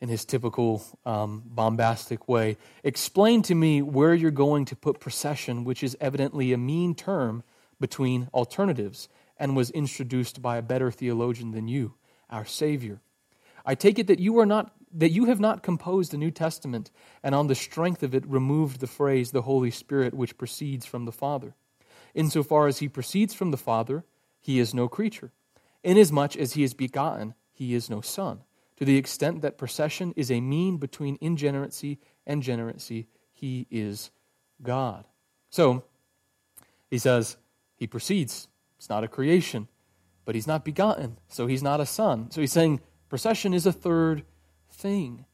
[0.00, 5.64] in his typical um, bombastic way, explain to me where you're going to put procession,
[5.64, 7.42] which is evidently a mean term
[7.78, 11.94] between alternatives and was introduced by a better theologian than you,
[12.28, 13.00] our Savior.
[13.64, 16.90] I take it that you are not that you have not composed a New Testament
[17.22, 21.04] and on the strength of it removed the phrase the Holy Spirit which proceeds from
[21.04, 21.54] the Father.
[22.12, 24.04] Insofar as he proceeds from the Father,
[24.40, 25.30] he is no creature.
[25.84, 28.40] Inasmuch as he is begotten, he is no son.
[28.78, 34.10] To the extent that procession is a mean between ingeneracy and generacy, he is
[34.62, 35.06] God.
[35.50, 35.84] So,
[36.90, 37.36] he says,
[37.76, 38.48] he proceeds.
[38.78, 39.68] It's not a creation,
[40.24, 42.30] but he's not begotten, so he's not a son.
[42.30, 42.80] So he's saying
[43.10, 44.22] procession is a third
[44.70, 45.26] thing.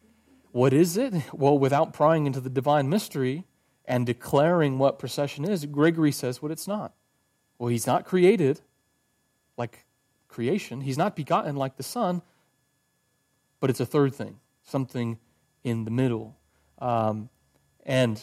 [0.50, 1.14] What is it?
[1.32, 3.44] Well, without prying into the divine mystery
[3.84, 6.94] and declaring what procession is, Gregory says what it's not.
[7.58, 8.60] Well, he's not created
[9.56, 9.84] like
[10.28, 12.20] creation, he's not begotten like the Son,
[13.60, 15.18] but it's a third thing, something
[15.64, 16.36] in the middle.
[16.78, 17.30] Um,
[17.84, 18.22] and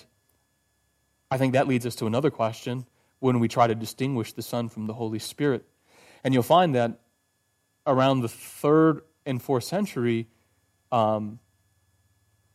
[1.31, 2.85] I think that leads us to another question
[3.19, 5.65] when we try to distinguish the Son from the Holy Spirit.
[6.23, 6.99] And you'll find that
[7.87, 10.27] around the third and fourth century,
[10.91, 11.39] um,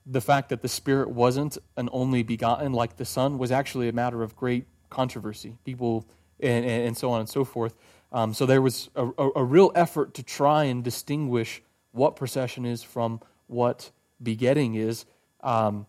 [0.06, 3.92] the fact that the Spirit wasn't an only begotten like the Son was actually a
[3.92, 5.56] matter of great controversy.
[5.64, 6.06] People,
[6.40, 7.74] and, and so on and so forth.
[8.12, 11.62] Um, so there was a, a, a real effort to try and distinguish
[11.92, 13.90] what procession is from what
[14.22, 15.04] begetting is.
[15.42, 15.86] Um,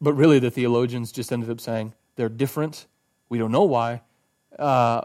[0.00, 2.86] but really, the theologians just ended up saying they're different.
[3.28, 4.02] We don't know why.
[4.58, 5.02] Uh,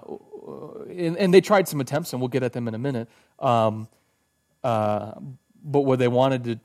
[0.89, 3.09] and, and, they tried some attempts, and we'll get at them in a minute.
[3.39, 3.87] Um,
[4.63, 5.13] uh,
[5.63, 6.59] but what they wanted to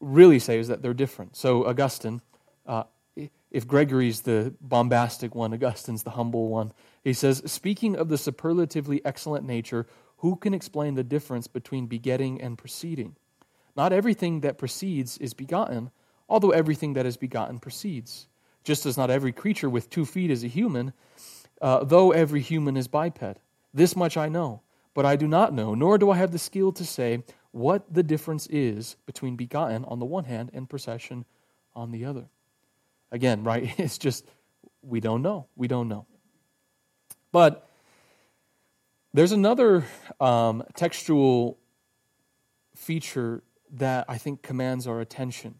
[0.00, 1.36] really say is that they're different.
[1.36, 2.20] So, Augustine,
[2.66, 2.84] uh,
[3.50, 6.72] if Gregory's the bombastic one, Augustine's the humble one,
[7.04, 9.86] he says, speaking of the superlatively excellent nature
[10.18, 13.16] who can explain the difference between begetting and proceeding?
[13.76, 15.90] Not everything that proceeds is begotten,
[16.28, 18.28] although everything that is begotten proceeds.
[18.64, 20.92] Just as not every creature with two feet is a human,
[21.60, 23.38] uh, though every human is biped.
[23.74, 24.62] This much I know,
[24.94, 28.02] but I do not know, nor do I have the skill to say what the
[28.02, 31.24] difference is between begotten on the one hand and procession
[31.74, 32.28] on the other.
[33.10, 33.72] Again, right?
[33.78, 34.26] It's just,
[34.82, 35.46] we don't know.
[35.56, 36.06] We don't know.
[37.30, 37.68] But
[39.14, 39.84] there's another
[40.20, 41.58] um, textual
[42.74, 45.54] feature that I think commands our attention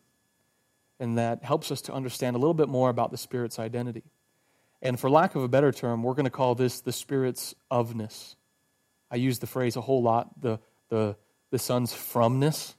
[1.03, 4.05] and that helps us to understand a little bit more about the Spirit's identity.
[4.81, 8.37] And for lack of a better term, we're going to call this the Spirit's ofness.
[9.13, 10.59] I use the phrase a whole lot, the,
[10.89, 11.17] the,
[11.51, 12.75] the Son's fromness.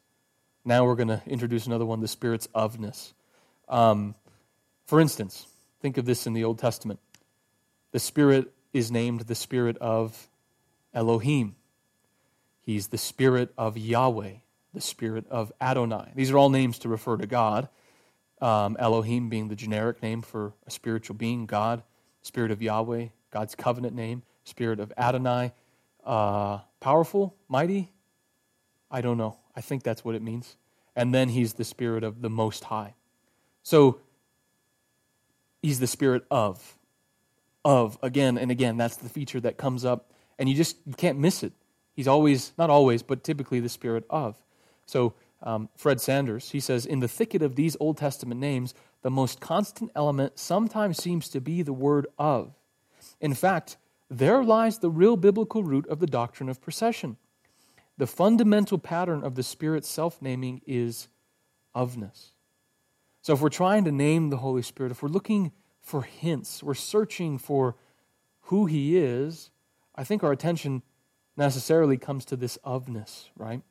[0.65, 3.13] Now we're going to introduce another one, the Spirit's ofness.
[3.69, 4.15] Um,
[4.85, 5.47] for instance,
[5.79, 6.99] think of this in the Old Testament.
[7.91, 10.27] The Spirit is named the Spirit of
[10.93, 11.55] Elohim.
[12.61, 14.35] He's the spirit of Yahweh,
[14.73, 16.11] the spirit of Adonai.
[16.15, 17.67] These are all names to refer to God.
[18.41, 21.83] Um, Elohim being the generic name for a spiritual being, God,
[22.21, 25.51] spirit of Yahweh, God's covenant name, spirit of Adonai.
[26.05, 27.91] Uh, powerful, mighty?
[28.91, 29.37] I don't know.
[29.55, 30.55] I think that's what it means.
[30.95, 32.93] And then he's the spirit of the Most High.
[33.63, 33.99] So
[35.61, 36.77] he's the spirit of.
[37.65, 38.75] Of, again and again.
[38.75, 41.53] That's the feature that comes up and you just you can't miss it.
[41.93, 44.35] He's always, not always, but typically the spirit of.
[44.85, 48.73] So um, Fred Sanders, he says, in the thicket of these Old Testament names,
[49.03, 52.53] the most constant element sometimes seems to be the word of.
[53.21, 53.77] In fact,
[54.09, 57.17] there lies the real biblical root of the doctrine of procession.
[57.97, 61.07] The fundamental pattern of the Spirit's self naming is
[61.75, 62.29] ofness.
[63.21, 66.73] So if we're trying to name the Holy Spirit, if we're looking for hints, we're
[66.73, 67.75] searching for
[68.41, 69.51] who He is,
[69.95, 70.81] I think our attention
[71.37, 73.61] necessarily comes to this ofness, right?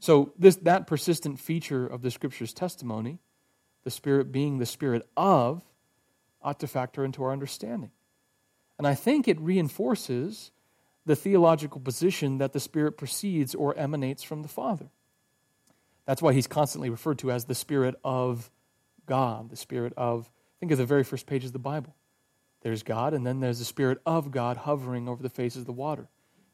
[0.00, 3.18] So this that persistent feature of the scripture's testimony,
[3.84, 5.62] the spirit being the spirit of,
[6.42, 7.90] ought to factor into our understanding.
[8.78, 10.50] And I think it reinforces
[11.04, 14.90] the theological position that the spirit proceeds or emanates from the Father.
[16.08, 18.50] That's why he's constantly referred to as the Spirit of
[19.04, 21.94] God, the Spirit of, think of the very first pages of the Bible.
[22.62, 25.72] There's God, and then there's the Spirit of God hovering over the face of the
[25.72, 26.08] water.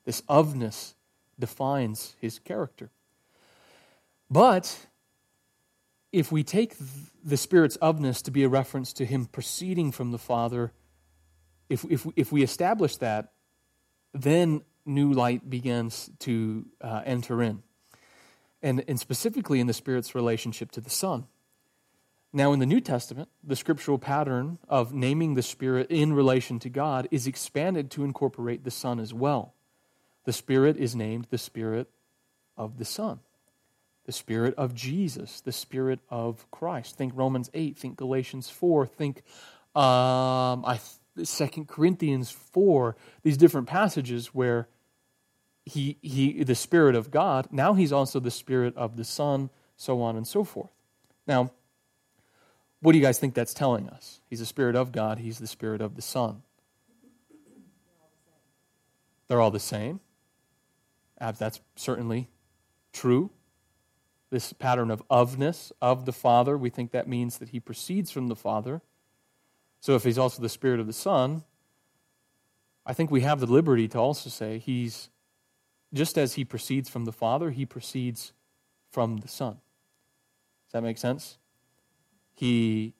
[0.04, 0.94] This ofness
[1.38, 2.90] defines his character.
[4.28, 4.86] But
[6.10, 6.74] if we take
[7.24, 10.72] the Spirit's ofness to be a reference to him proceeding from the Father,
[11.68, 13.32] if, if, if we establish that,
[14.12, 17.62] then new light begins to uh, enter in.
[18.62, 21.26] And, and specifically in the Spirit's relationship to the Son.
[22.32, 26.68] Now, in the New Testament, the scriptural pattern of naming the Spirit in relation to
[26.68, 29.54] God is expanded to incorporate the Son as well.
[30.24, 31.88] The Spirit is named the Spirit
[32.56, 33.20] of the Son,
[34.06, 36.96] the Spirit of Jesus, the Spirit of Christ.
[36.96, 39.18] Think Romans 8, think Galatians 4, think
[39.76, 40.80] um, I,
[41.22, 44.68] 2 Corinthians 4, these different passages where
[45.64, 50.02] he, he, the Spirit of God, now he's also the Spirit of the Son, so
[50.02, 50.70] on and so forth.
[51.26, 51.52] Now,
[52.80, 54.20] what do you guys think that's telling us?
[54.28, 56.42] He's the Spirit of God, He's the Spirit of the Son.
[59.26, 60.00] They're all the same.
[61.18, 62.28] That's certainly
[62.92, 63.30] true.
[64.28, 68.28] This pattern of ofness of the Father, we think that means that He proceeds from
[68.28, 68.82] the Father.
[69.84, 71.44] So if He's also the Spirit of the Son,
[72.86, 75.10] I think we have the liberty to also say He's,
[75.92, 78.32] just as He proceeds from the Father, He proceeds
[78.90, 79.58] from the Son.
[80.64, 81.36] Does that make sense?
[82.32, 82.94] He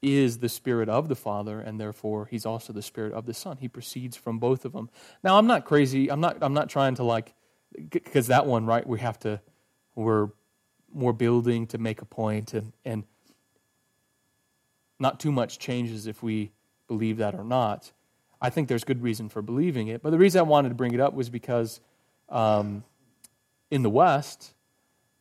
[0.00, 3.56] is the Spirit of the Father, and therefore He's also the Spirit of the Son.
[3.56, 4.90] He proceeds from both of them.
[5.24, 6.12] Now, I'm not crazy.
[6.12, 6.38] I'm not.
[6.42, 7.34] I'm not trying to like,
[7.90, 8.86] because that one, right?
[8.86, 9.40] We have to.
[9.96, 10.28] We're
[10.94, 13.02] more building to make a point, and and
[14.98, 16.50] not too much changes if we
[16.86, 17.92] believe that or not.
[18.40, 20.02] I think there's good reason for believing it.
[20.02, 21.80] But the reason I wanted to bring it up was because
[22.28, 22.84] um,
[23.70, 24.54] in the West,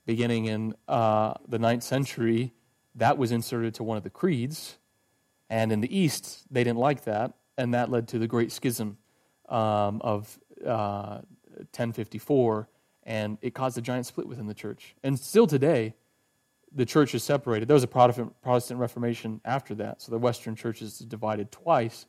[0.06, 2.54] beginning in uh, the ninth century,
[2.96, 4.78] that was inserted to one of the creeds.
[5.50, 8.98] And in the East, they didn't like that, and that led to the Great Schism
[9.48, 11.22] um, of uh,
[11.58, 12.68] 1054,
[13.04, 14.96] and it caused a giant split within the church.
[15.04, 15.96] And still today,
[16.78, 17.68] the church is separated.
[17.68, 22.06] There was a Protestant, Protestant Reformation after that, so the Western church is divided twice,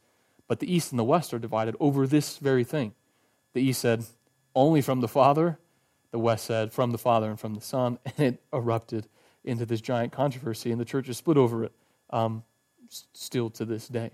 [0.46, 2.92] but the East and the West are divided over this very thing.
[3.54, 4.04] The East said,
[4.54, 5.58] only from the Father,
[6.10, 9.08] the West said, from the Father and from the Son, and it erupted
[9.42, 11.72] into this giant controversy, and the church is split over it
[12.10, 12.44] um,
[12.88, 14.10] still to this day.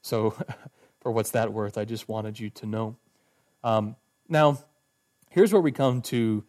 [0.00, 0.30] So,
[1.00, 2.96] for what's that worth, I just wanted you to know.
[3.64, 3.96] Um,
[4.28, 4.58] now,
[5.30, 6.44] here's where we come to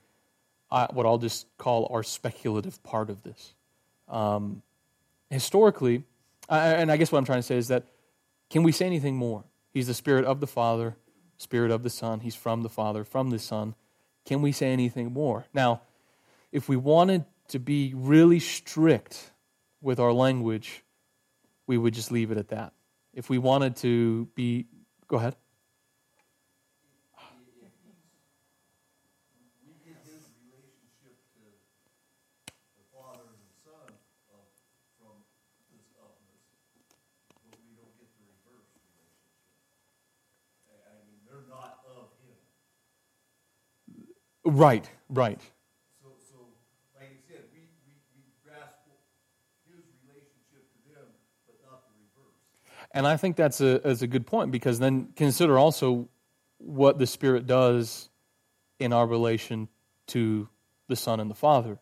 [0.72, 3.54] uh, what I'll just call our speculative part of this.
[4.08, 4.62] Um,
[5.30, 6.04] historically,
[6.50, 7.86] and I guess what I'm trying to say is that
[8.50, 9.44] can we say anything more?
[9.72, 10.96] He's the Spirit of the Father,
[11.38, 12.22] Spirit of the Son.
[12.22, 13.76] He's from the Father, from the Son.
[14.26, 15.46] Can we say anything more?
[15.54, 15.82] Now,
[16.52, 19.32] if we wanted to be really strict
[19.82, 20.84] with our language,
[21.68, 22.74] we would just leave it at that.
[23.14, 24.66] If we wanted to be,
[25.08, 25.36] go ahead.
[44.50, 45.40] Right, right.
[46.02, 46.38] So, so
[46.96, 48.82] like I said, we, we, we grasp
[49.68, 49.78] his
[50.08, 51.06] relationship to them,
[51.46, 52.34] but not the reverse.
[52.92, 56.10] And I think that's a, that's a good point because then consider also
[56.58, 58.10] what the Spirit does
[58.80, 59.68] in our relation
[60.08, 60.50] to
[60.88, 61.78] the Son and the Father.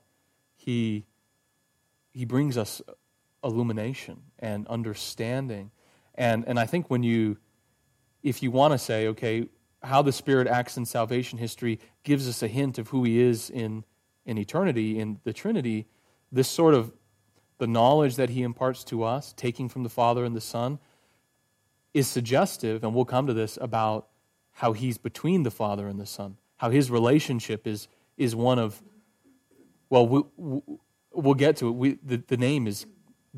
[0.57, 1.05] He,
[2.11, 2.82] he brings us
[3.45, 5.72] illumination and understanding.
[6.15, 7.38] And, and I think when you,
[8.24, 9.47] if you want to say, okay,
[9.84, 13.49] how the Spirit acts in salvation history gives us a hint of who He is
[13.49, 13.84] in,
[14.25, 15.88] in eternity, in the Trinity,
[16.32, 16.91] this sort of
[17.57, 20.80] the knowledge that He imparts to us, taking from the Father and the Son,
[21.93, 24.07] is suggestive, and we'll come to this, about
[24.53, 28.82] how he's between the Father and the Son, how his relationship is, is one of,
[29.89, 30.23] well, we,
[31.11, 31.71] we'll get to it.
[31.71, 32.86] We, the, the name is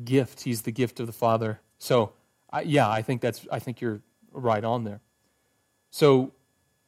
[0.02, 0.42] gift.
[0.42, 1.60] He's the gift of the Father.
[1.78, 2.12] So,
[2.50, 4.00] I, yeah, I think that's, I think you're
[4.32, 5.00] right on there.
[5.90, 6.32] So,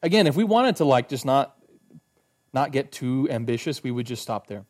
[0.01, 1.57] again, if we wanted to like just not,
[2.53, 4.65] not get too ambitious, we would just stop there.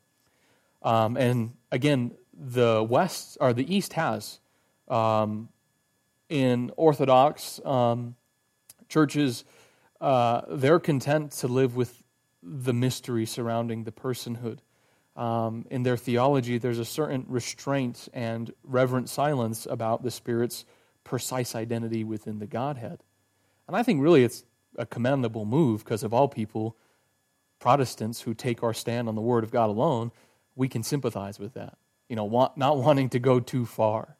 [0.81, 4.39] Um, and again, the West or the East has
[4.87, 5.49] um,
[6.29, 8.15] in Orthodox um,
[8.89, 9.43] churches,
[10.01, 12.03] uh, they're content to live with
[12.41, 14.59] the mystery surrounding the personhood.
[15.15, 20.65] Um, in their theology, there's a certain restraint and reverent silence about the Spirit's
[21.03, 23.03] precise identity within the Godhead.
[23.67, 24.43] And I think really it's
[24.77, 26.75] a commendable move because, of all people,
[27.59, 30.11] Protestants who take our stand on the Word of God alone,
[30.55, 31.77] we can sympathize with that.
[32.09, 34.17] You know, want, not wanting to go too far.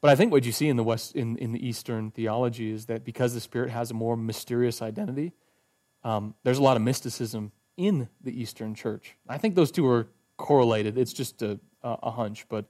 [0.00, 2.86] But I think what you see in the West, in, in the Eastern theology, is
[2.86, 5.32] that because the Spirit has a more mysterious identity,
[6.04, 9.16] um, there's a lot of mysticism in the Eastern Church.
[9.28, 10.98] I think those two are correlated.
[10.98, 12.66] It's just a, a, a hunch, but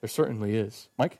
[0.00, 0.88] there certainly is.
[0.96, 1.18] Mike.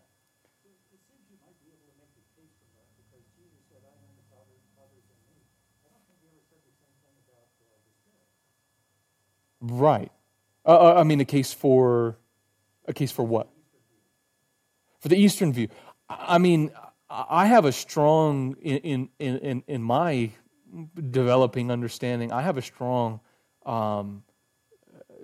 [9.61, 10.11] Right.
[10.64, 12.18] Uh, uh, I mean, a case for
[12.86, 13.48] a case for what?
[15.00, 15.68] For the Eastern view.
[16.09, 16.72] I mean,
[17.11, 20.30] I have a strong in in in in my
[21.11, 22.32] developing understanding.
[22.32, 23.20] I have a strong
[23.64, 24.22] um,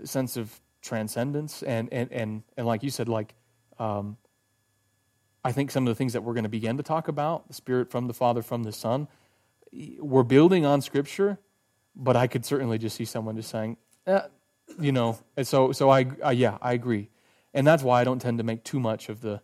[0.05, 3.35] sense of transcendence, and and and and like you said, like
[3.79, 4.17] um,
[5.45, 7.55] I think some of the things that we're going to begin to talk about, the
[7.55, 9.09] Spirit from the Father, from the Son,
[9.99, 11.39] we're building on Scripture,
[11.95, 13.77] but I could certainly just see someone just saying,
[14.79, 17.11] you know, and so so I, I yeah I agree,
[17.53, 19.41] and that's why I don't tend to make too much of the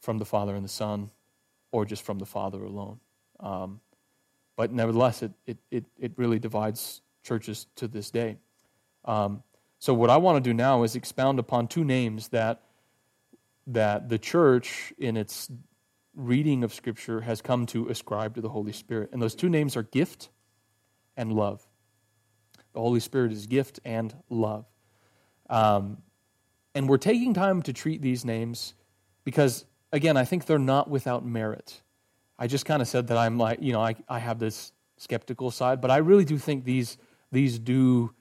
[0.00, 1.10] from the Father and the Son,
[1.72, 3.00] or just from the Father alone.
[3.40, 3.80] Um,
[4.56, 8.38] but nevertheless, it, it, it, it really divides churches to this day.
[9.04, 9.44] Um,
[9.78, 12.62] so what I want to do now is expound upon two names that
[13.68, 15.50] that the church in its
[16.16, 19.76] reading of Scripture has come to ascribe to the Holy Spirit, and those two names
[19.76, 20.30] are gift
[21.16, 21.67] and love.
[22.78, 24.64] The Holy Spirit is gift and love.
[25.50, 25.98] Um,
[26.76, 28.72] and we're taking time to treat these names
[29.24, 31.82] because, again, I think they're not without merit.
[32.38, 35.50] I just kind of said that I'm like, you know, I, I have this skeptical
[35.50, 36.98] side, but I really do think these,
[37.32, 38.14] these do,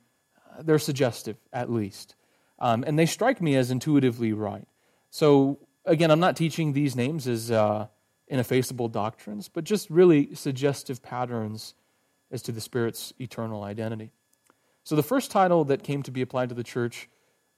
[0.60, 2.16] they're suggestive at least.
[2.58, 4.68] Um, and they strike me as intuitively right.
[5.12, 7.90] So, again, I'm not teaching these names as uh,
[8.28, 11.76] ineffaceable doctrines, but just really suggestive patterns
[12.32, 14.14] as to the Spirit's eternal identity.
[14.88, 17.10] So the first title that came to be applied to the church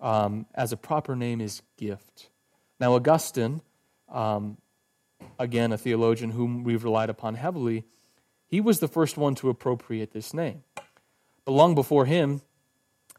[0.02, 2.28] um, as a proper name is gift.
[2.80, 3.62] Now, Augustine,
[4.12, 4.58] um,
[5.38, 7.86] again, a theologian whom we've relied upon heavily,
[8.48, 10.64] he was the first one to appropriate this name.
[11.46, 12.42] But long before him,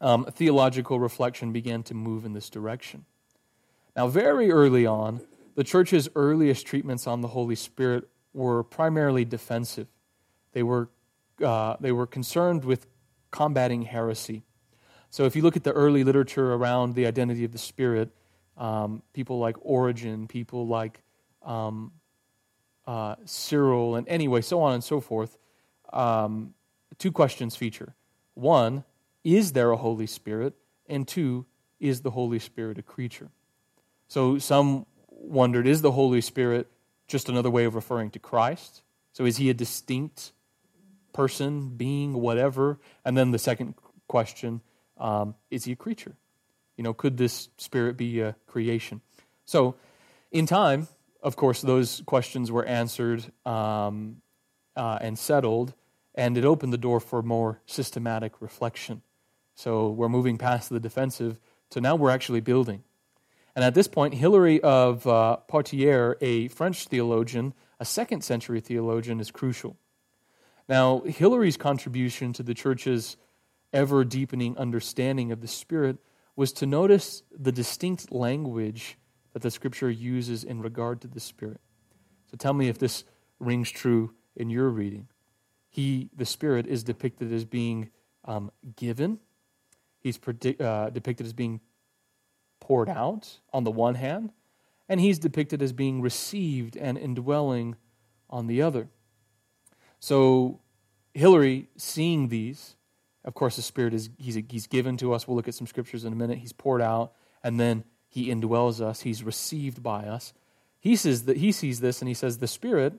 [0.01, 3.05] um, theological reflection began to move in this direction.
[3.95, 5.21] Now, very early on,
[5.55, 9.87] the church's earliest treatments on the Holy Spirit were primarily defensive.
[10.51, 10.89] They were,
[11.41, 12.87] uh, they were concerned with
[13.31, 14.43] combating heresy.
[15.09, 18.11] So if you look at the early literature around the identity of the Spirit,
[18.57, 21.01] um, people like Origen, people like
[21.43, 21.91] um,
[22.85, 25.37] uh, Cyril, and anyway, so on and so forth,
[25.91, 26.53] um,
[26.97, 27.95] two questions feature.
[28.35, 28.83] One,
[29.23, 30.53] is there a Holy Spirit?
[30.87, 31.45] And two,
[31.79, 33.29] is the Holy Spirit a creature?
[34.07, 36.67] So some wondered, is the Holy Spirit
[37.07, 38.81] just another way of referring to Christ?
[39.13, 40.31] So is he a distinct
[41.13, 42.79] person, being, whatever?
[43.05, 43.75] And then the second
[44.07, 44.61] question
[44.97, 46.15] um, is he a creature?
[46.77, 49.01] You know, could this spirit be a creation?
[49.45, 49.75] So,
[50.31, 50.87] in time,
[51.21, 54.21] of course, those questions were answered um,
[54.75, 55.73] uh, and settled,
[56.15, 59.01] and it opened the door for more systematic reflection.
[59.55, 61.39] So, we're moving past the defensive
[61.71, 62.83] to now we're actually building.
[63.55, 69.19] And at this point, Hilary of uh, Poitiers, a French theologian, a second century theologian,
[69.19, 69.77] is crucial.
[70.71, 73.17] Now, Hilary's contribution to the church's
[73.73, 75.97] ever deepening understanding of the Spirit
[76.37, 78.97] was to notice the distinct language
[79.33, 81.59] that the Scripture uses in regard to the Spirit.
[82.27, 83.03] So tell me if this
[83.37, 85.09] rings true in your reading.
[85.67, 87.89] He, the Spirit, is depicted as being
[88.23, 89.19] um, given.
[89.99, 90.17] He's
[90.57, 91.59] uh, depicted as being
[92.61, 94.31] poured out on the one hand,
[94.87, 97.75] and he's depicted as being received and indwelling
[98.29, 98.87] on the other.
[99.99, 100.60] So,
[101.13, 102.75] Hilary, seeing these,
[103.25, 105.27] of course, the Spirit is he's, he's given to us.
[105.27, 106.39] We'll look at some scriptures in a minute.
[106.39, 109.01] He's poured out, and then he indwells us.
[109.01, 110.33] He's received by us.
[110.79, 112.93] He says that he sees this, and he says the Spirit.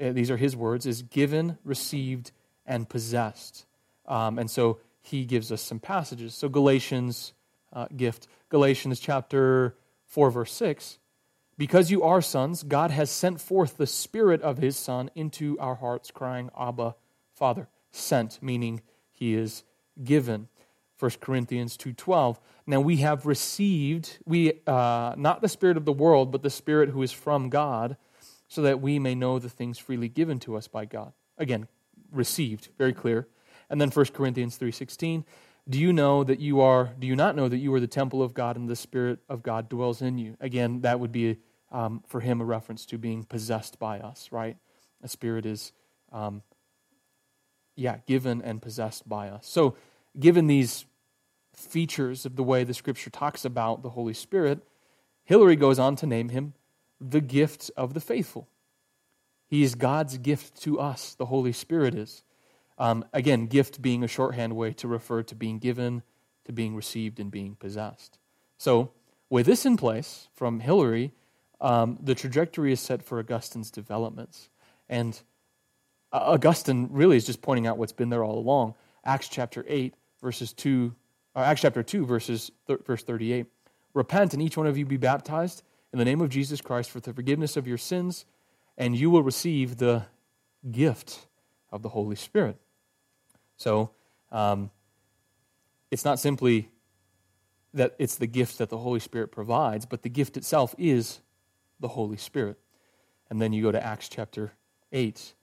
[0.00, 2.32] Uh, these are his words: is given, received,
[2.64, 3.66] and possessed.
[4.06, 6.34] Um, and so he gives us some passages.
[6.34, 7.32] So Galatians
[7.72, 10.98] uh, gift, Galatians chapter four, verse six.
[11.58, 15.74] Because you are sons, God has sent forth the Spirit of His Son into our
[15.74, 16.94] hearts, crying, Abba,
[17.40, 17.68] Father.
[17.90, 19.64] Sent, meaning He is
[20.04, 20.46] given.
[21.00, 22.36] 1 Corinthians 2.12.
[22.66, 26.90] Now we have received, we uh, not the Spirit of the world, but the Spirit
[26.90, 27.96] who is from God,
[28.46, 31.12] so that we may know the things freely given to us by God.
[31.38, 31.66] Again,
[32.12, 33.26] received, very clear.
[33.70, 35.24] And then 1 Corinthians 3.16.
[35.68, 38.22] Do you know that you are, do you not know that you are the temple
[38.22, 40.36] of God and the Spirit of God dwells in you?
[40.40, 41.38] Again, that would be
[41.72, 44.56] um, for him a reference to being possessed by us, right?
[45.02, 45.72] A spirit is,
[46.12, 46.42] um,
[47.76, 49.46] yeah, given and possessed by us.
[49.46, 49.76] So,
[50.18, 50.84] given these
[51.54, 54.60] features of the way the scripture talks about the Holy Spirit,
[55.24, 56.54] Hilary goes on to name him
[57.00, 58.48] the gift of the faithful.
[59.46, 62.22] He is God's gift to us, the Holy Spirit is.
[62.78, 66.02] Um, again, gift being a shorthand way to refer to being given,
[66.44, 68.18] to being received, and being possessed.
[68.58, 68.92] So,
[69.28, 71.12] with this in place from Hilary,
[71.60, 74.48] um, the trajectory is set for Augustine's developments.
[74.88, 75.20] And
[76.12, 78.74] Augustine really is just pointing out what's been there all along.
[79.04, 80.94] Acts chapter 8, verses 2,
[81.36, 83.46] uh, Acts chapter 2, verses th- verse 38.
[83.94, 87.00] Repent and each one of you be baptized in the name of Jesus Christ for
[87.00, 88.24] the forgiveness of your sins,
[88.76, 90.06] and you will receive the
[90.70, 91.26] gift
[91.70, 92.56] of the Holy Spirit.
[93.56, 93.90] So,
[94.32, 94.70] um,
[95.90, 96.70] it's not simply
[97.74, 101.20] that it's the gift that the Holy Spirit provides, but the gift itself is
[101.78, 102.58] the Holy Spirit.
[103.28, 104.52] And then you go to Acts chapter
[104.92, 105.34] 8.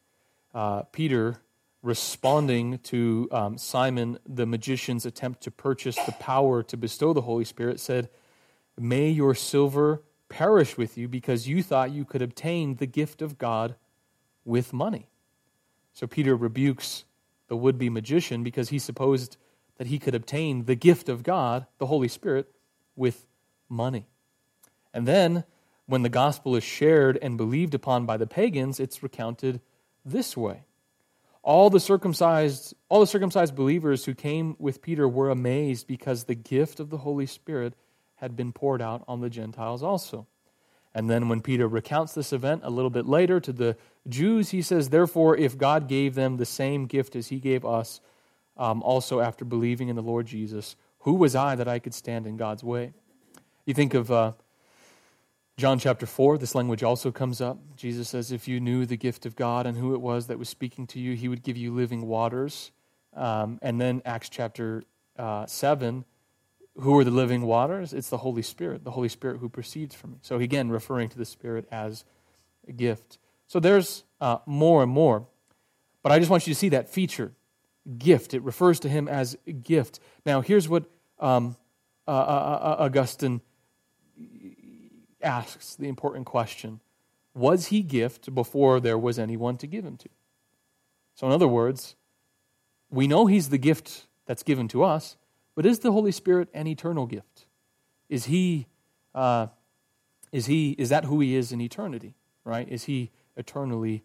[0.58, 1.40] Uh, Peter
[1.84, 7.46] responding to um, Simon the magician's attempt to purchase the power to bestow the Holy
[7.46, 8.10] Spirit, said,
[8.76, 13.38] May your silver perish with you because you thought you could obtain the gift of
[13.38, 13.76] God
[14.46, 15.10] with money.
[15.94, 17.06] So Peter rebukes
[17.50, 19.38] the would be magician because he supposed
[19.78, 22.52] that he could obtain the gift of God, the Holy Spirit,
[22.96, 23.28] with
[23.70, 24.08] money.
[24.92, 25.44] And then,
[25.86, 29.62] when the gospel is shared and believed upon by the pagans, it's recounted
[30.12, 30.64] this way
[31.44, 36.36] all the circumcised all the circumcised believers who came with Peter were amazed because the
[36.36, 37.74] gift of the Holy Spirit
[38.18, 40.28] had been poured out on the Gentiles also.
[40.94, 43.78] And then when Peter recounts this event a little bit later to the
[44.10, 48.02] Jews, he says, Therefore, if God gave them the same gift as he gave us,
[48.58, 52.26] um, also after believing in the Lord Jesus, who was I that I could stand
[52.26, 52.94] in God's way?
[53.66, 54.32] You think of uh,
[55.58, 57.58] John chapter 4, this language also comes up.
[57.76, 60.50] Jesus says, If you knew the gift of God and who it was that was
[60.50, 62.72] speaking to you, he would give you living waters.
[63.16, 64.84] Um, and then Acts chapter
[65.18, 66.06] uh, 7,
[66.80, 67.92] who are the living waters?
[67.92, 70.18] It's the Holy Spirit, the Holy Spirit who proceeds from me.
[70.22, 72.06] So again, referring to the Spirit as
[72.68, 73.18] a gift.
[73.48, 75.26] So there's uh, more and more.
[76.04, 77.32] But I just want you to see that feature
[77.98, 78.36] gift.
[78.36, 80.00] It refers to him as gift.
[80.24, 80.84] Now, here's what
[81.20, 81.56] um,
[82.08, 83.42] uh, uh, uh Augustine
[85.22, 86.80] asks the important question
[87.34, 90.10] Was he gift before there was anyone to give him to?
[91.16, 91.96] So, in other words,
[92.90, 95.18] we know he's the gift that's given to us,
[95.56, 97.48] but is the Holy Spirit an eternal gift?
[98.10, 98.68] Is he,
[99.16, 99.48] uh,
[100.32, 102.68] is he, is that who he is in eternity, right?
[102.70, 104.04] Is he eternally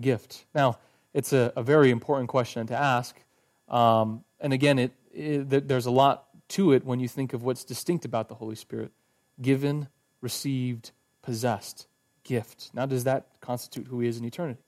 [0.00, 0.46] gift?
[0.54, 0.78] Now,
[1.12, 3.16] it's a, a very important question to ask.
[3.68, 7.64] Um, and again, it, it, there's a lot to it when you think of what's
[7.64, 8.90] distinct about the Holy Spirit
[9.40, 9.88] given,
[10.24, 10.90] received,
[11.22, 11.86] possessed,
[12.24, 12.70] gift.
[12.74, 14.62] Now, does that constitute who he is in eternity?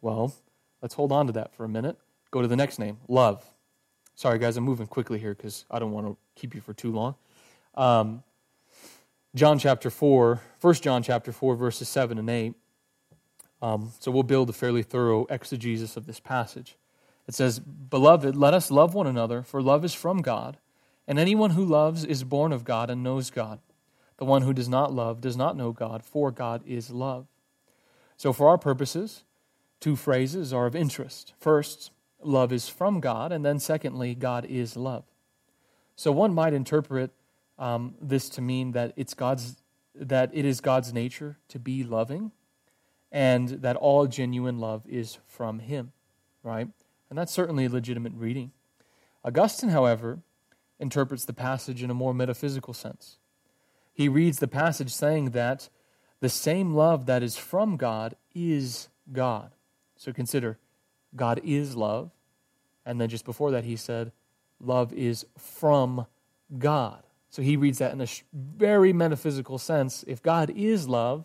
[0.00, 0.32] Well,
[0.80, 1.98] let's hold on to that for a minute.
[2.30, 3.44] Go to the next name love.
[4.14, 6.92] Sorry, guys, I'm moving quickly here because I don't want to keep you for too
[6.92, 7.16] long.
[7.74, 8.22] Um,
[9.34, 12.54] John chapter 4, 1 John chapter 4, verses 7 and 8.
[13.60, 16.76] Um, so we'll build a fairly thorough exegesis of this passage.
[17.26, 20.58] It says, Beloved, let us love one another, for love is from God,
[21.08, 23.58] and anyone who loves is born of God and knows God.
[24.16, 27.26] The one who does not love does not know God, for God is love.
[28.16, 29.24] So, for our purposes,
[29.80, 31.34] two phrases are of interest.
[31.38, 31.90] First,
[32.22, 35.04] love is from God, and then secondly, God is love.
[35.96, 37.10] So, one might interpret
[37.58, 39.56] um, this to mean that it's God's
[39.96, 42.32] that it is God's nature to be loving,
[43.12, 45.92] and that all genuine love is from Him,
[46.42, 46.68] right?
[47.10, 48.52] And that's certainly a legitimate reading.
[49.24, 50.18] Augustine, however,
[50.80, 53.18] interprets the passage in a more metaphysical sense
[53.94, 55.70] he reads the passage saying that
[56.20, 59.52] the same love that is from God is God.
[59.96, 60.58] So consider,
[61.14, 62.10] God is love.
[62.84, 64.12] And then just before that, he said,
[64.60, 66.06] love is from
[66.58, 67.04] God.
[67.30, 70.04] So he reads that in a very metaphysical sense.
[70.06, 71.24] If God is love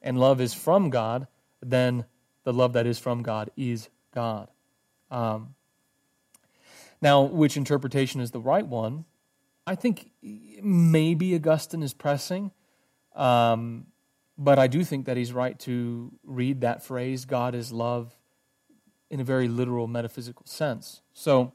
[0.00, 1.26] and love is from God,
[1.60, 2.04] then
[2.44, 4.48] the love that is from God is God.
[5.10, 5.54] Um,
[7.00, 9.04] now, which interpretation is the right one?
[9.68, 12.52] I think maybe Augustine is pressing,
[13.14, 13.88] um,
[14.38, 18.16] but I do think that he's right to read that phrase, God is love,
[19.10, 21.02] in a very literal metaphysical sense.
[21.12, 21.52] So,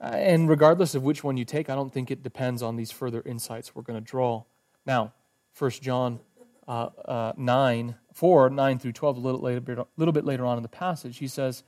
[0.00, 2.92] uh, and regardless of which one you take, I don't think it depends on these
[2.92, 4.44] further insights we're going to draw.
[4.86, 5.12] Now,
[5.58, 6.20] 1 John
[6.68, 10.62] uh, uh, 9, 4, 9 through 12, a little, later, little bit later on in
[10.62, 11.64] the passage, he says,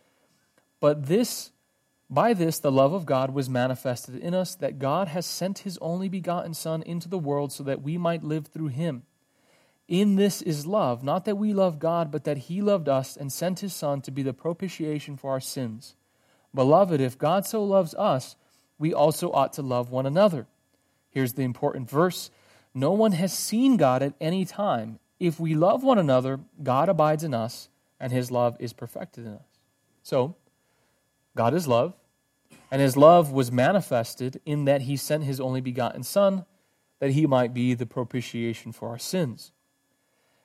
[0.78, 1.50] But this
[2.14, 5.78] by this, the love of God was manifested in us, that God has sent his
[5.78, 9.02] only begotten Son into the world so that we might live through him.
[9.88, 13.32] In this is love, not that we love God, but that he loved us and
[13.32, 15.94] sent his Son to be the propitiation for our sins.
[16.54, 18.36] Beloved, if God so loves us,
[18.78, 20.46] we also ought to love one another.
[21.10, 22.30] Here's the important verse
[22.72, 25.00] No one has seen God at any time.
[25.20, 27.68] If we love one another, God abides in us,
[28.00, 29.60] and his love is perfected in us.
[30.02, 30.36] So,
[31.36, 31.94] God is love,
[32.70, 36.44] and his love was manifested in that he sent his only begotten Son,
[36.98, 39.52] that he might be the propitiation for our sins.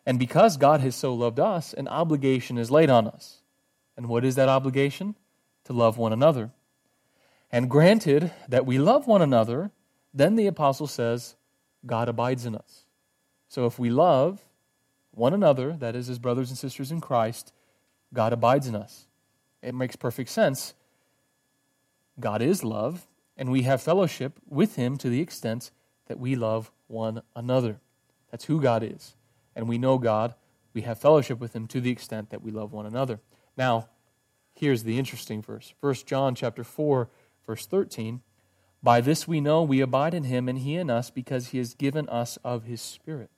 [0.05, 3.41] And because God has so loved us, an obligation is laid on us.
[3.95, 5.15] And what is that obligation?
[5.65, 6.51] To love one another.
[7.51, 9.71] And granted that we love one another,
[10.13, 11.35] then the apostle says,
[11.85, 12.85] God abides in us.
[13.47, 14.41] So if we love
[15.11, 17.51] one another, that is, as brothers and sisters in Christ,
[18.13, 19.07] God abides in us.
[19.61, 20.73] It makes perfect sense.
[22.19, 23.07] God is love,
[23.37, 25.71] and we have fellowship with Him to the extent
[26.07, 27.79] that we love one another.
[28.31, 29.15] That's who God is.
[29.55, 30.35] And we know God,
[30.73, 33.19] we have fellowship with Him to the extent that we love one another.
[33.57, 33.89] Now,
[34.53, 37.09] here's the interesting verse 1 John chapter 4
[37.49, 38.21] Verse 13
[38.83, 41.73] By this we know we abide in him and he in us because he has
[41.73, 43.31] given us of his Spirit.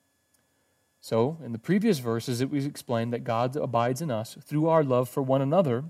[0.99, 4.83] So, in the previous verses, it was explained that God abides in us through our
[4.83, 5.85] love for one another,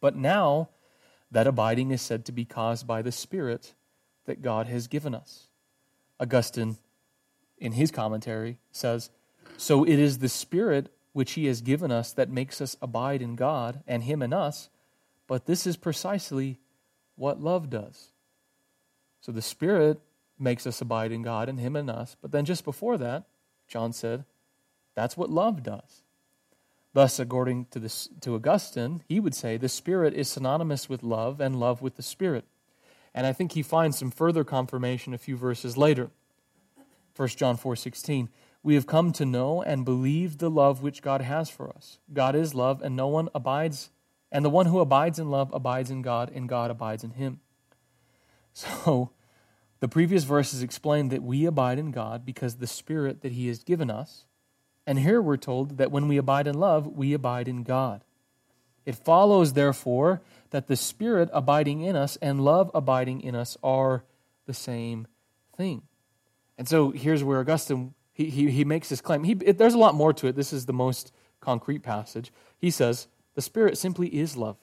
[0.00, 0.70] but now
[1.34, 3.74] that abiding is said to be caused by the Spirit
[4.24, 5.48] that God has given us.
[6.18, 6.78] Augustine,
[7.58, 9.10] in his commentary, says,
[9.56, 13.36] So it is the Spirit which he has given us that makes us abide in
[13.36, 14.68] God and him in us,
[15.26, 16.58] but this is precisely
[17.16, 18.10] what love does.
[19.20, 20.00] So the Spirit
[20.38, 22.16] makes us abide in God and Him and us.
[22.20, 23.24] But then just before that,
[23.68, 24.24] John said,
[24.94, 26.03] that's what love does.
[26.94, 31.40] Thus, according to, this, to Augustine, he would say the Spirit is synonymous with love
[31.40, 32.46] and love with the Spirit.
[33.14, 36.10] And I think he finds some further confirmation a few verses later.
[37.16, 38.30] 1 John 4 16.
[38.62, 41.98] We have come to know and believe the love which God has for us.
[42.12, 43.90] God is love, and no one abides
[44.34, 47.40] and the one who abides in love abides in God, and God abides in him.
[48.56, 49.10] So,
[49.80, 53.64] the previous verses explain that we abide in God because the Spirit that He has
[53.64, 54.26] given us.
[54.86, 58.04] And here we're told that when we abide in love, we abide in God.
[58.84, 60.20] It follows, therefore,
[60.50, 64.04] that the Spirit abiding in us and love abiding in us are
[64.46, 65.06] the same
[65.56, 65.82] thing.
[66.58, 69.24] And so here's where Augustine he, he, he makes this claim.
[69.24, 70.36] He, it, there's a lot more to it.
[70.36, 72.32] This is the most concrete passage.
[72.58, 74.56] He says, the Spirit simply is love,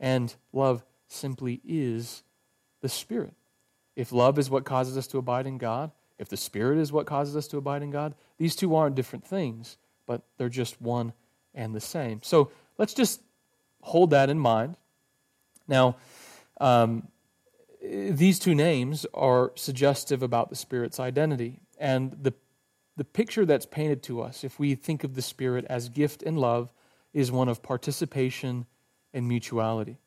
[0.00, 2.22] and love simply is
[2.80, 3.34] the Spirit.
[3.94, 7.06] If love is what causes us to abide in God, if the Spirit is what
[7.06, 11.12] causes us to abide in God, these two aren't different things, but they're just one
[11.54, 12.20] and the same.
[12.22, 13.20] So let's just
[13.82, 14.76] hold that in mind.
[15.66, 15.96] Now,
[16.60, 17.08] um,
[17.82, 21.60] these two names are suggestive about the Spirit's identity.
[21.78, 22.34] And the,
[22.96, 26.38] the picture that's painted to us, if we think of the Spirit as gift and
[26.38, 26.72] love,
[27.12, 28.66] is one of participation
[29.14, 29.98] and mutuality.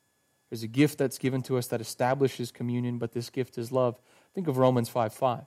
[0.49, 3.99] There's a gift that's given to us that establishes communion, but this gift is love.
[4.35, 5.43] Think of Romans 5 5.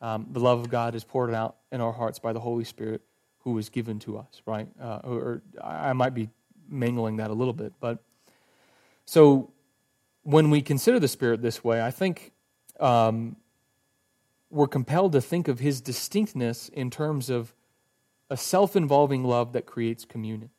[0.00, 3.02] Um, the love of God is poured out in our hearts by the Holy Spirit
[3.40, 4.68] who was given to us, right?
[4.80, 6.28] Uh, or, or I might be
[6.68, 7.72] mangling that a little bit.
[7.80, 8.02] But
[9.06, 9.50] so
[10.22, 12.32] when we consider the Spirit this way, I think
[12.78, 13.36] um,
[14.50, 17.54] we're compelled to think of his distinctness in terms of
[18.30, 20.50] a self involving love that creates communion.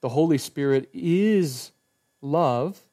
[0.00, 1.72] The Holy Spirit is
[2.20, 2.86] love,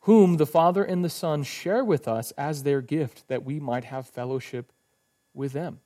[0.00, 3.84] whom the Father and the Son share with us as their gift that we might
[3.84, 4.72] have fellowship
[5.34, 5.80] with them.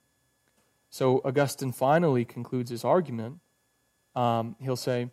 [0.90, 3.40] So Augustine finally concludes his argument.
[4.14, 5.10] Um, he'll say,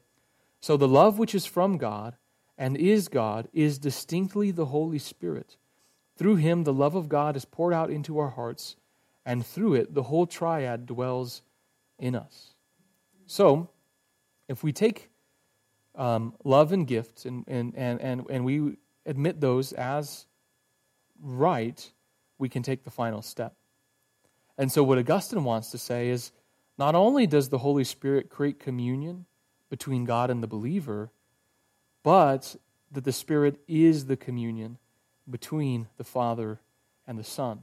[0.61, 2.15] So the love which is from God
[2.57, 5.57] and is God is distinctly the Holy Spirit.
[6.17, 8.77] Through him, the love of God is poured out into our hearts,
[9.25, 11.41] and through it, the whole triad dwells
[11.99, 12.53] in us.
[13.27, 13.69] So,
[14.47, 15.09] if we take
[15.95, 20.25] um, love and gifts, and, and, and, and, and we admit those as
[21.21, 21.91] right,
[22.37, 23.55] we can take the final step.
[24.57, 26.31] And so, what Augustine wants to say is
[26.77, 29.25] not only does the Holy Spirit create communion
[29.69, 31.11] between God and the believer,
[32.03, 32.55] but
[32.91, 34.77] that the Spirit is the communion
[35.29, 36.59] between the Father
[37.07, 37.61] and the Son.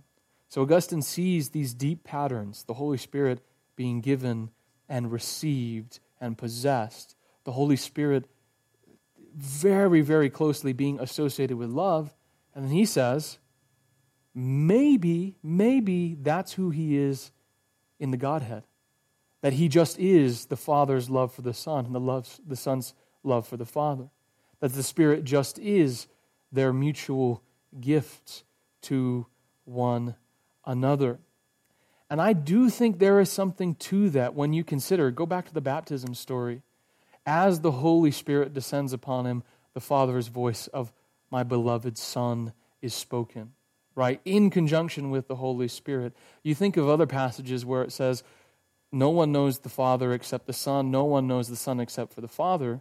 [0.49, 3.41] So, Augustine sees these deep patterns the Holy Spirit
[3.77, 4.51] being given
[4.89, 8.27] and received and possessed the Holy Spirit
[9.35, 12.15] very, very closely being associated with love.
[12.55, 13.39] And then he says,
[14.35, 17.33] maybe, maybe that's who he is
[17.99, 18.65] in the Godhead.
[19.41, 22.95] That he just is the Father's love for the Son and the, love, the Son's
[23.25, 24.09] love for the Father.
[24.61, 26.07] That the Spirit just is
[26.53, 27.43] their mutual
[27.81, 28.45] gift
[28.83, 29.27] to
[29.65, 30.15] one
[30.65, 31.19] another.
[32.09, 35.55] And I do think there is something to that when you consider, go back to
[35.55, 36.63] the baptism story
[37.25, 39.43] as the Holy Spirit descends upon him,
[39.75, 40.93] the Father's voice of
[41.31, 42.53] my beloved Son
[42.83, 43.53] is spoken,
[43.95, 44.21] right?
[44.25, 46.15] In conjunction with the Holy Spirit.
[46.43, 48.23] You think of other passages where it says,
[48.91, 52.21] No one knows the Father except the Son, no one knows the Son except for
[52.21, 52.81] the Father.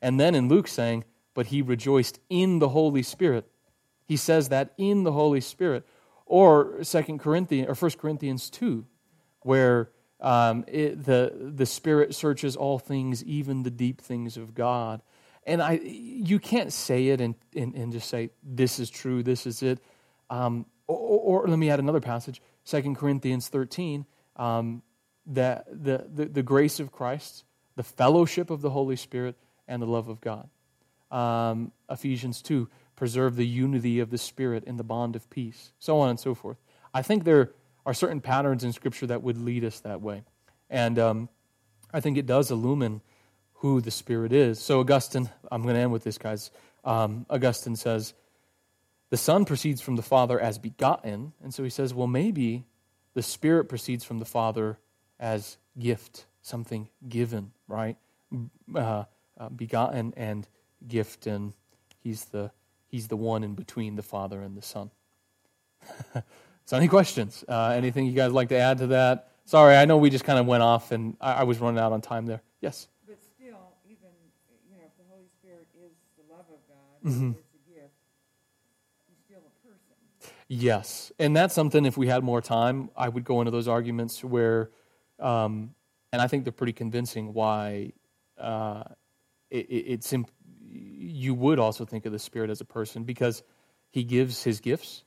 [0.00, 1.04] And then in Luke saying,
[1.34, 3.46] But he rejoiced in the Holy Spirit.
[4.06, 5.86] He says that in the Holy Spirit.
[6.26, 8.84] Or Second Corinthians or 1 Corinthians 2,
[9.42, 9.90] where
[10.20, 15.00] um, it, the, the Spirit searches all things, even the deep things of God.
[15.46, 19.46] And I, you can't say it and, and, and just say, this is true, this
[19.46, 19.78] is it.
[20.30, 24.06] Um, or, or, let me add another passage, 2 Corinthians 13,
[24.36, 24.82] um,
[25.26, 27.44] that the, the, the grace of Christ,
[27.76, 30.48] the fellowship of the Holy Spirit, and the love of God.
[31.10, 36.00] Um, Ephesians 2, preserve the unity of the Spirit in the bond of peace, so
[36.00, 36.58] on and so forth.
[36.92, 37.52] I think there
[37.86, 40.22] are certain patterns in Scripture that would lead us that way.
[40.68, 41.28] And um,
[41.92, 43.00] I think it does illumine
[43.54, 44.60] who the Spirit is.
[44.60, 46.50] So, Augustine, I'm going to end with this, guys.
[46.84, 48.14] Um, Augustine says,
[49.10, 51.32] the Son proceeds from the Father as begotten.
[51.42, 52.64] And so he says, well, maybe
[53.14, 54.78] the Spirit proceeds from the Father
[55.18, 57.96] as gift, something given, right?
[58.74, 59.04] Uh,
[59.38, 60.46] uh, begotten and
[60.86, 61.52] gift, and
[62.00, 62.50] he's the,
[62.88, 64.90] he's the one in between the Father and the Son.
[66.64, 67.44] so, any questions?
[67.48, 69.30] Uh, anything you guys like to add to that?
[69.44, 71.92] Sorry, I know we just kind of went off, and I, I was running out
[71.92, 72.42] on time there.
[72.60, 72.88] Yes?
[73.06, 74.12] But still, even
[74.68, 75.92] you know, if the Holy Spirit is
[77.04, 77.30] mm-hmm.
[77.30, 77.94] it's a gift,
[79.06, 80.34] he's still a person.
[80.50, 81.84] Yes, and that's something.
[81.84, 84.70] If we had more time, I would go into those arguments where,
[85.20, 85.74] um,
[86.10, 87.92] and I think they're pretty convincing why
[88.38, 88.84] uh,
[89.50, 90.30] it, it, it's imp-
[90.70, 93.42] you would also think of the Spirit as a person because
[93.90, 95.04] He gives His gifts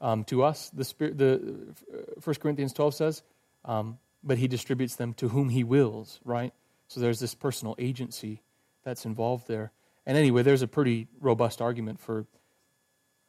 [0.00, 0.70] um, to us.
[0.70, 1.74] The Spirit, the
[2.20, 3.22] First Corinthians twelve says,
[3.64, 6.18] um, but He distributes them to whom He wills.
[6.24, 6.52] Right.
[6.88, 8.42] So there's this personal agency
[8.82, 9.70] that's involved there.
[10.04, 12.26] And anyway, there's a pretty robust argument for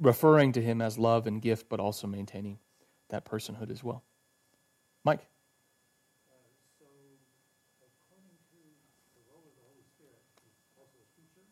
[0.02, 2.58] referring to him as love and gift, but also maintaining
[3.10, 4.04] that personhood as well.
[5.06, 5.22] Mike?
[6.28, 6.36] Uh,
[6.80, 6.86] so,
[7.80, 8.58] according to
[9.16, 11.45] the role of the Holy Spirit, he's also a teacher.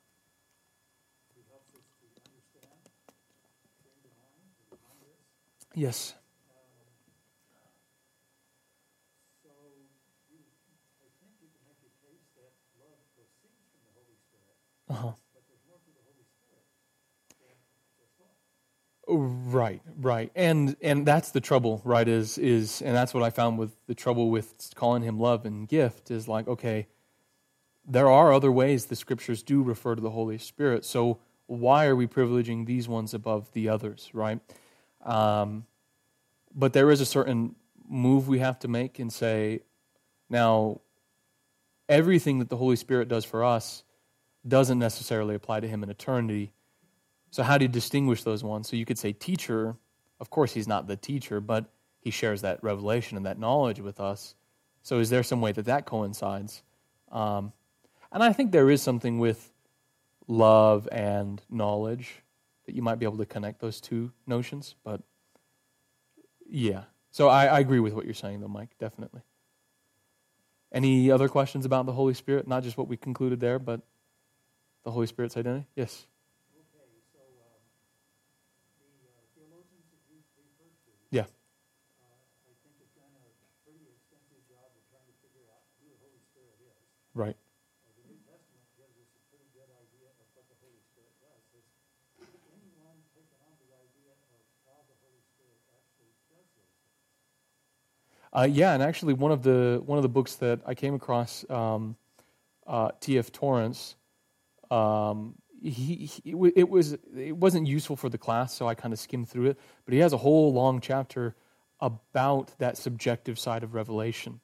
[1.38, 2.90] He helps us to understand,
[3.86, 5.22] train the mind, to remind us.
[5.76, 6.16] Yes.
[14.90, 15.14] Uh-huh.
[19.52, 22.08] Right, right, and and that's the trouble, right?
[22.08, 25.68] Is is and that's what I found with the trouble with calling him love and
[25.68, 26.88] gift is like, okay,
[27.88, 30.86] there are other ways the scriptures do refer to the Holy Spirit.
[30.86, 34.40] So why are we privileging these ones above the others, right?
[35.04, 35.66] Um,
[36.54, 37.56] but there is a certain
[37.88, 39.62] move we have to make and say,
[40.30, 40.82] now,
[41.88, 43.84] everything that the Holy Spirit does for us
[44.48, 46.54] doesn't necessarily apply to him in eternity.
[47.32, 48.70] So, how do you distinguish those ones?
[48.70, 49.76] So, you could say teacher.
[50.20, 51.66] Of course, he's not the teacher, but
[52.02, 54.36] he shares that revelation and that knowledge with us.
[54.82, 56.64] So, is there some way that that coincides?
[57.12, 57.54] Um,
[58.12, 59.52] and I think there is something with
[60.28, 62.16] love and knowledge
[62.66, 64.76] that you might be able to connect those two notions.
[64.84, 65.02] But
[66.48, 66.84] yeah.
[67.12, 69.22] So, I, I agree with what you're saying, though, Mike, definitely.
[70.72, 72.48] Any other questions about the Holy Spirit?
[72.48, 73.82] Not just what we concluded there, but
[74.84, 75.66] the Holy Spirit's identity?
[75.76, 76.06] Yes.
[76.54, 77.62] Okay, so um,
[78.78, 80.38] the uh, theologians that you referred to, yeah.
[80.38, 80.58] Uh, I think have done a pretty extensive job of trying to figure out who
[80.58, 81.26] the Holy Spirit is.
[87.20, 87.36] Right.
[98.32, 101.44] Uh, yeah, and actually, one of the one of the books that I came across,
[101.50, 101.96] um,
[102.68, 103.32] uh, T.F.
[103.32, 103.96] Torrance,
[104.70, 109.30] um, he, it was it wasn't useful for the class, so I kind of skimmed
[109.30, 109.60] through it.
[109.86, 111.36] But he has a whole long chapter
[111.80, 114.40] about that subjective side of revelation,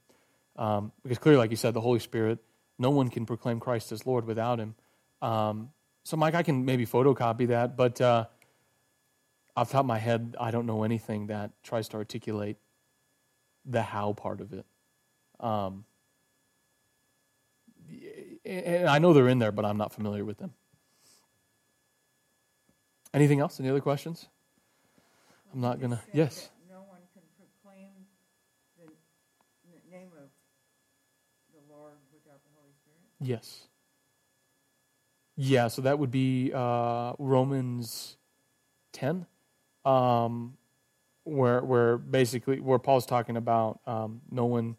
[0.56, 2.40] um, because clearly, like you said, the Holy Spirit,
[2.78, 4.76] no one can proclaim Christ as Lord without Him.
[5.22, 5.72] Um,
[6.04, 8.26] so, Mike, I can maybe photocopy that, but uh,
[9.56, 12.58] off the top of my head, I don't know anything that tries to articulate
[13.66, 14.66] the how part of it.
[15.40, 15.86] Um,
[18.46, 20.54] and I know they're in there, but I'm not familiar with them.
[23.16, 23.60] Anything else?
[23.62, 24.28] Any other questions?
[25.54, 26.02] I'm not going to.
[26.12, 26.50] Yes.
[26.70, 27.92] No one can proclaim
[28.78, 28.90] the
[29.90, 30.30] name of
[31.54, 33.00] the Lord without the Holy Spirit?
[33.22, 33.68] Yes.
[35.38, 38.18] Yeah, so that would be uh, Romans
[38.92, 39.26] 10,
[39.86, 40.58] um,
[41.24, 44.76] where, where basically, where Paul's talking about um, no, one,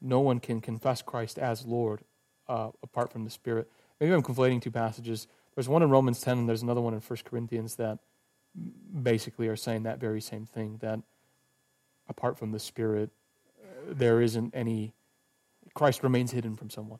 [0.00, 2.02] no one can confess Christ as Lord
[2.48, 3.68] uh, apart from the Spirit.
[4.00, 5.26] Maybe I'm conflating two passages.
[5.54, 7.98] There's one in Romans 10 and there's another one in 1 Corinthians that
[9.02, 11.00] basically are saying that very same thing that
[12.08, 13.10] apart from the Spirit,
[13.62, 14.92] uh, there isn't any,
[15.74, 16.98] Christ remains hidden from someone.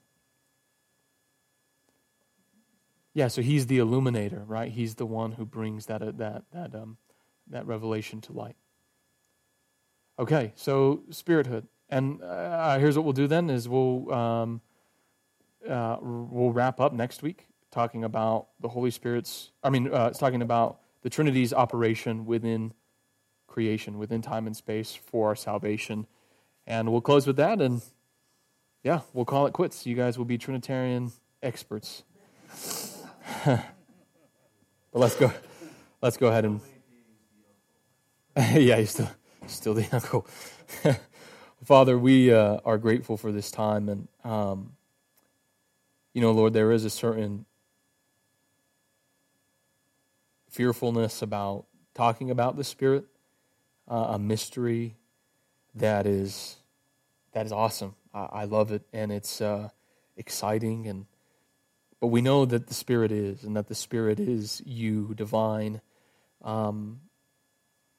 [3.13, 4.71] Yeah, so he's the illuminator, right?
[4.71, 6.97] He's the one who brings that, uh, that, that, um,
[7.49, 8.57] that revelation to light.
[10.19, 11.67] Okay, so spirithood.
[11.89, 14.61] And uh, here's what we'll do then is we'll, um,
[15.69, 20.19] uh, we'll wrap up next week talking about the Holy Spirit's, I mean, uh, it's
[20.19, 22.73] talking about the Trinity's operation within
[23.47, 26.07] creation, within time and space for our salvation.
[26.67, 27.83] And we'll close with that, and
[28.83, 29.87] yeah, we'll call it quits.
[29.87, 32.05] You guys will be Trinitarian experts.
[33.45, 33.65] but
[34.93, 35.33] let's go.
[36.01, 36.61] Let's go ahead and.
[38.55, 39.11] yeah, still
[39.47, 40.27] still the uncle.
[41.65, 44.73] Father, we uh, are grateful for this time, and um,
[46.15, 47.45] you know, Lord, there is a certain
[50.51, 53.05] fearfulness about talking about the Spirit,
[53.89, 54.97] uh, a mystery
[55.75, 56.57] that is
[57.33, 57.95] that is awesome.
[58.13, 59.69] I, I love it, and it's uh,
[60.17, 60.87] exciting.
[60.87, 61.07] And
[62.01, 65.81] but we know that the Spirit is, and that the Spirit is you, divine.
[66.43, 67.01] Um,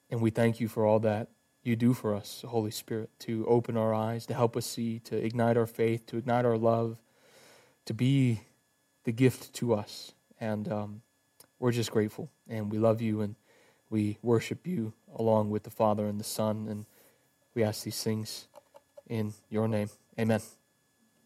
[0.09, 1.29] and we thank you for all that
[1.63, 5.15] you do for us, Holy Spirit, to open our eyes, to help us see, to
[5.15, 6.97] ignite our faith, to ignite our love,
[7.85, 8.41] to be
[9.03, 10.13] the gift to us.
[10.39, 11.01] And um,
[11.61, 13.35] we're just grateful and we love you and
[13.91, 16.67] we worship you along with the Father and the Son.
[16.67, 16.85] And
[17.53, 18.47] we ask these things
[19.07, 19.89] in your name.
[20.19, 20.41] Amen.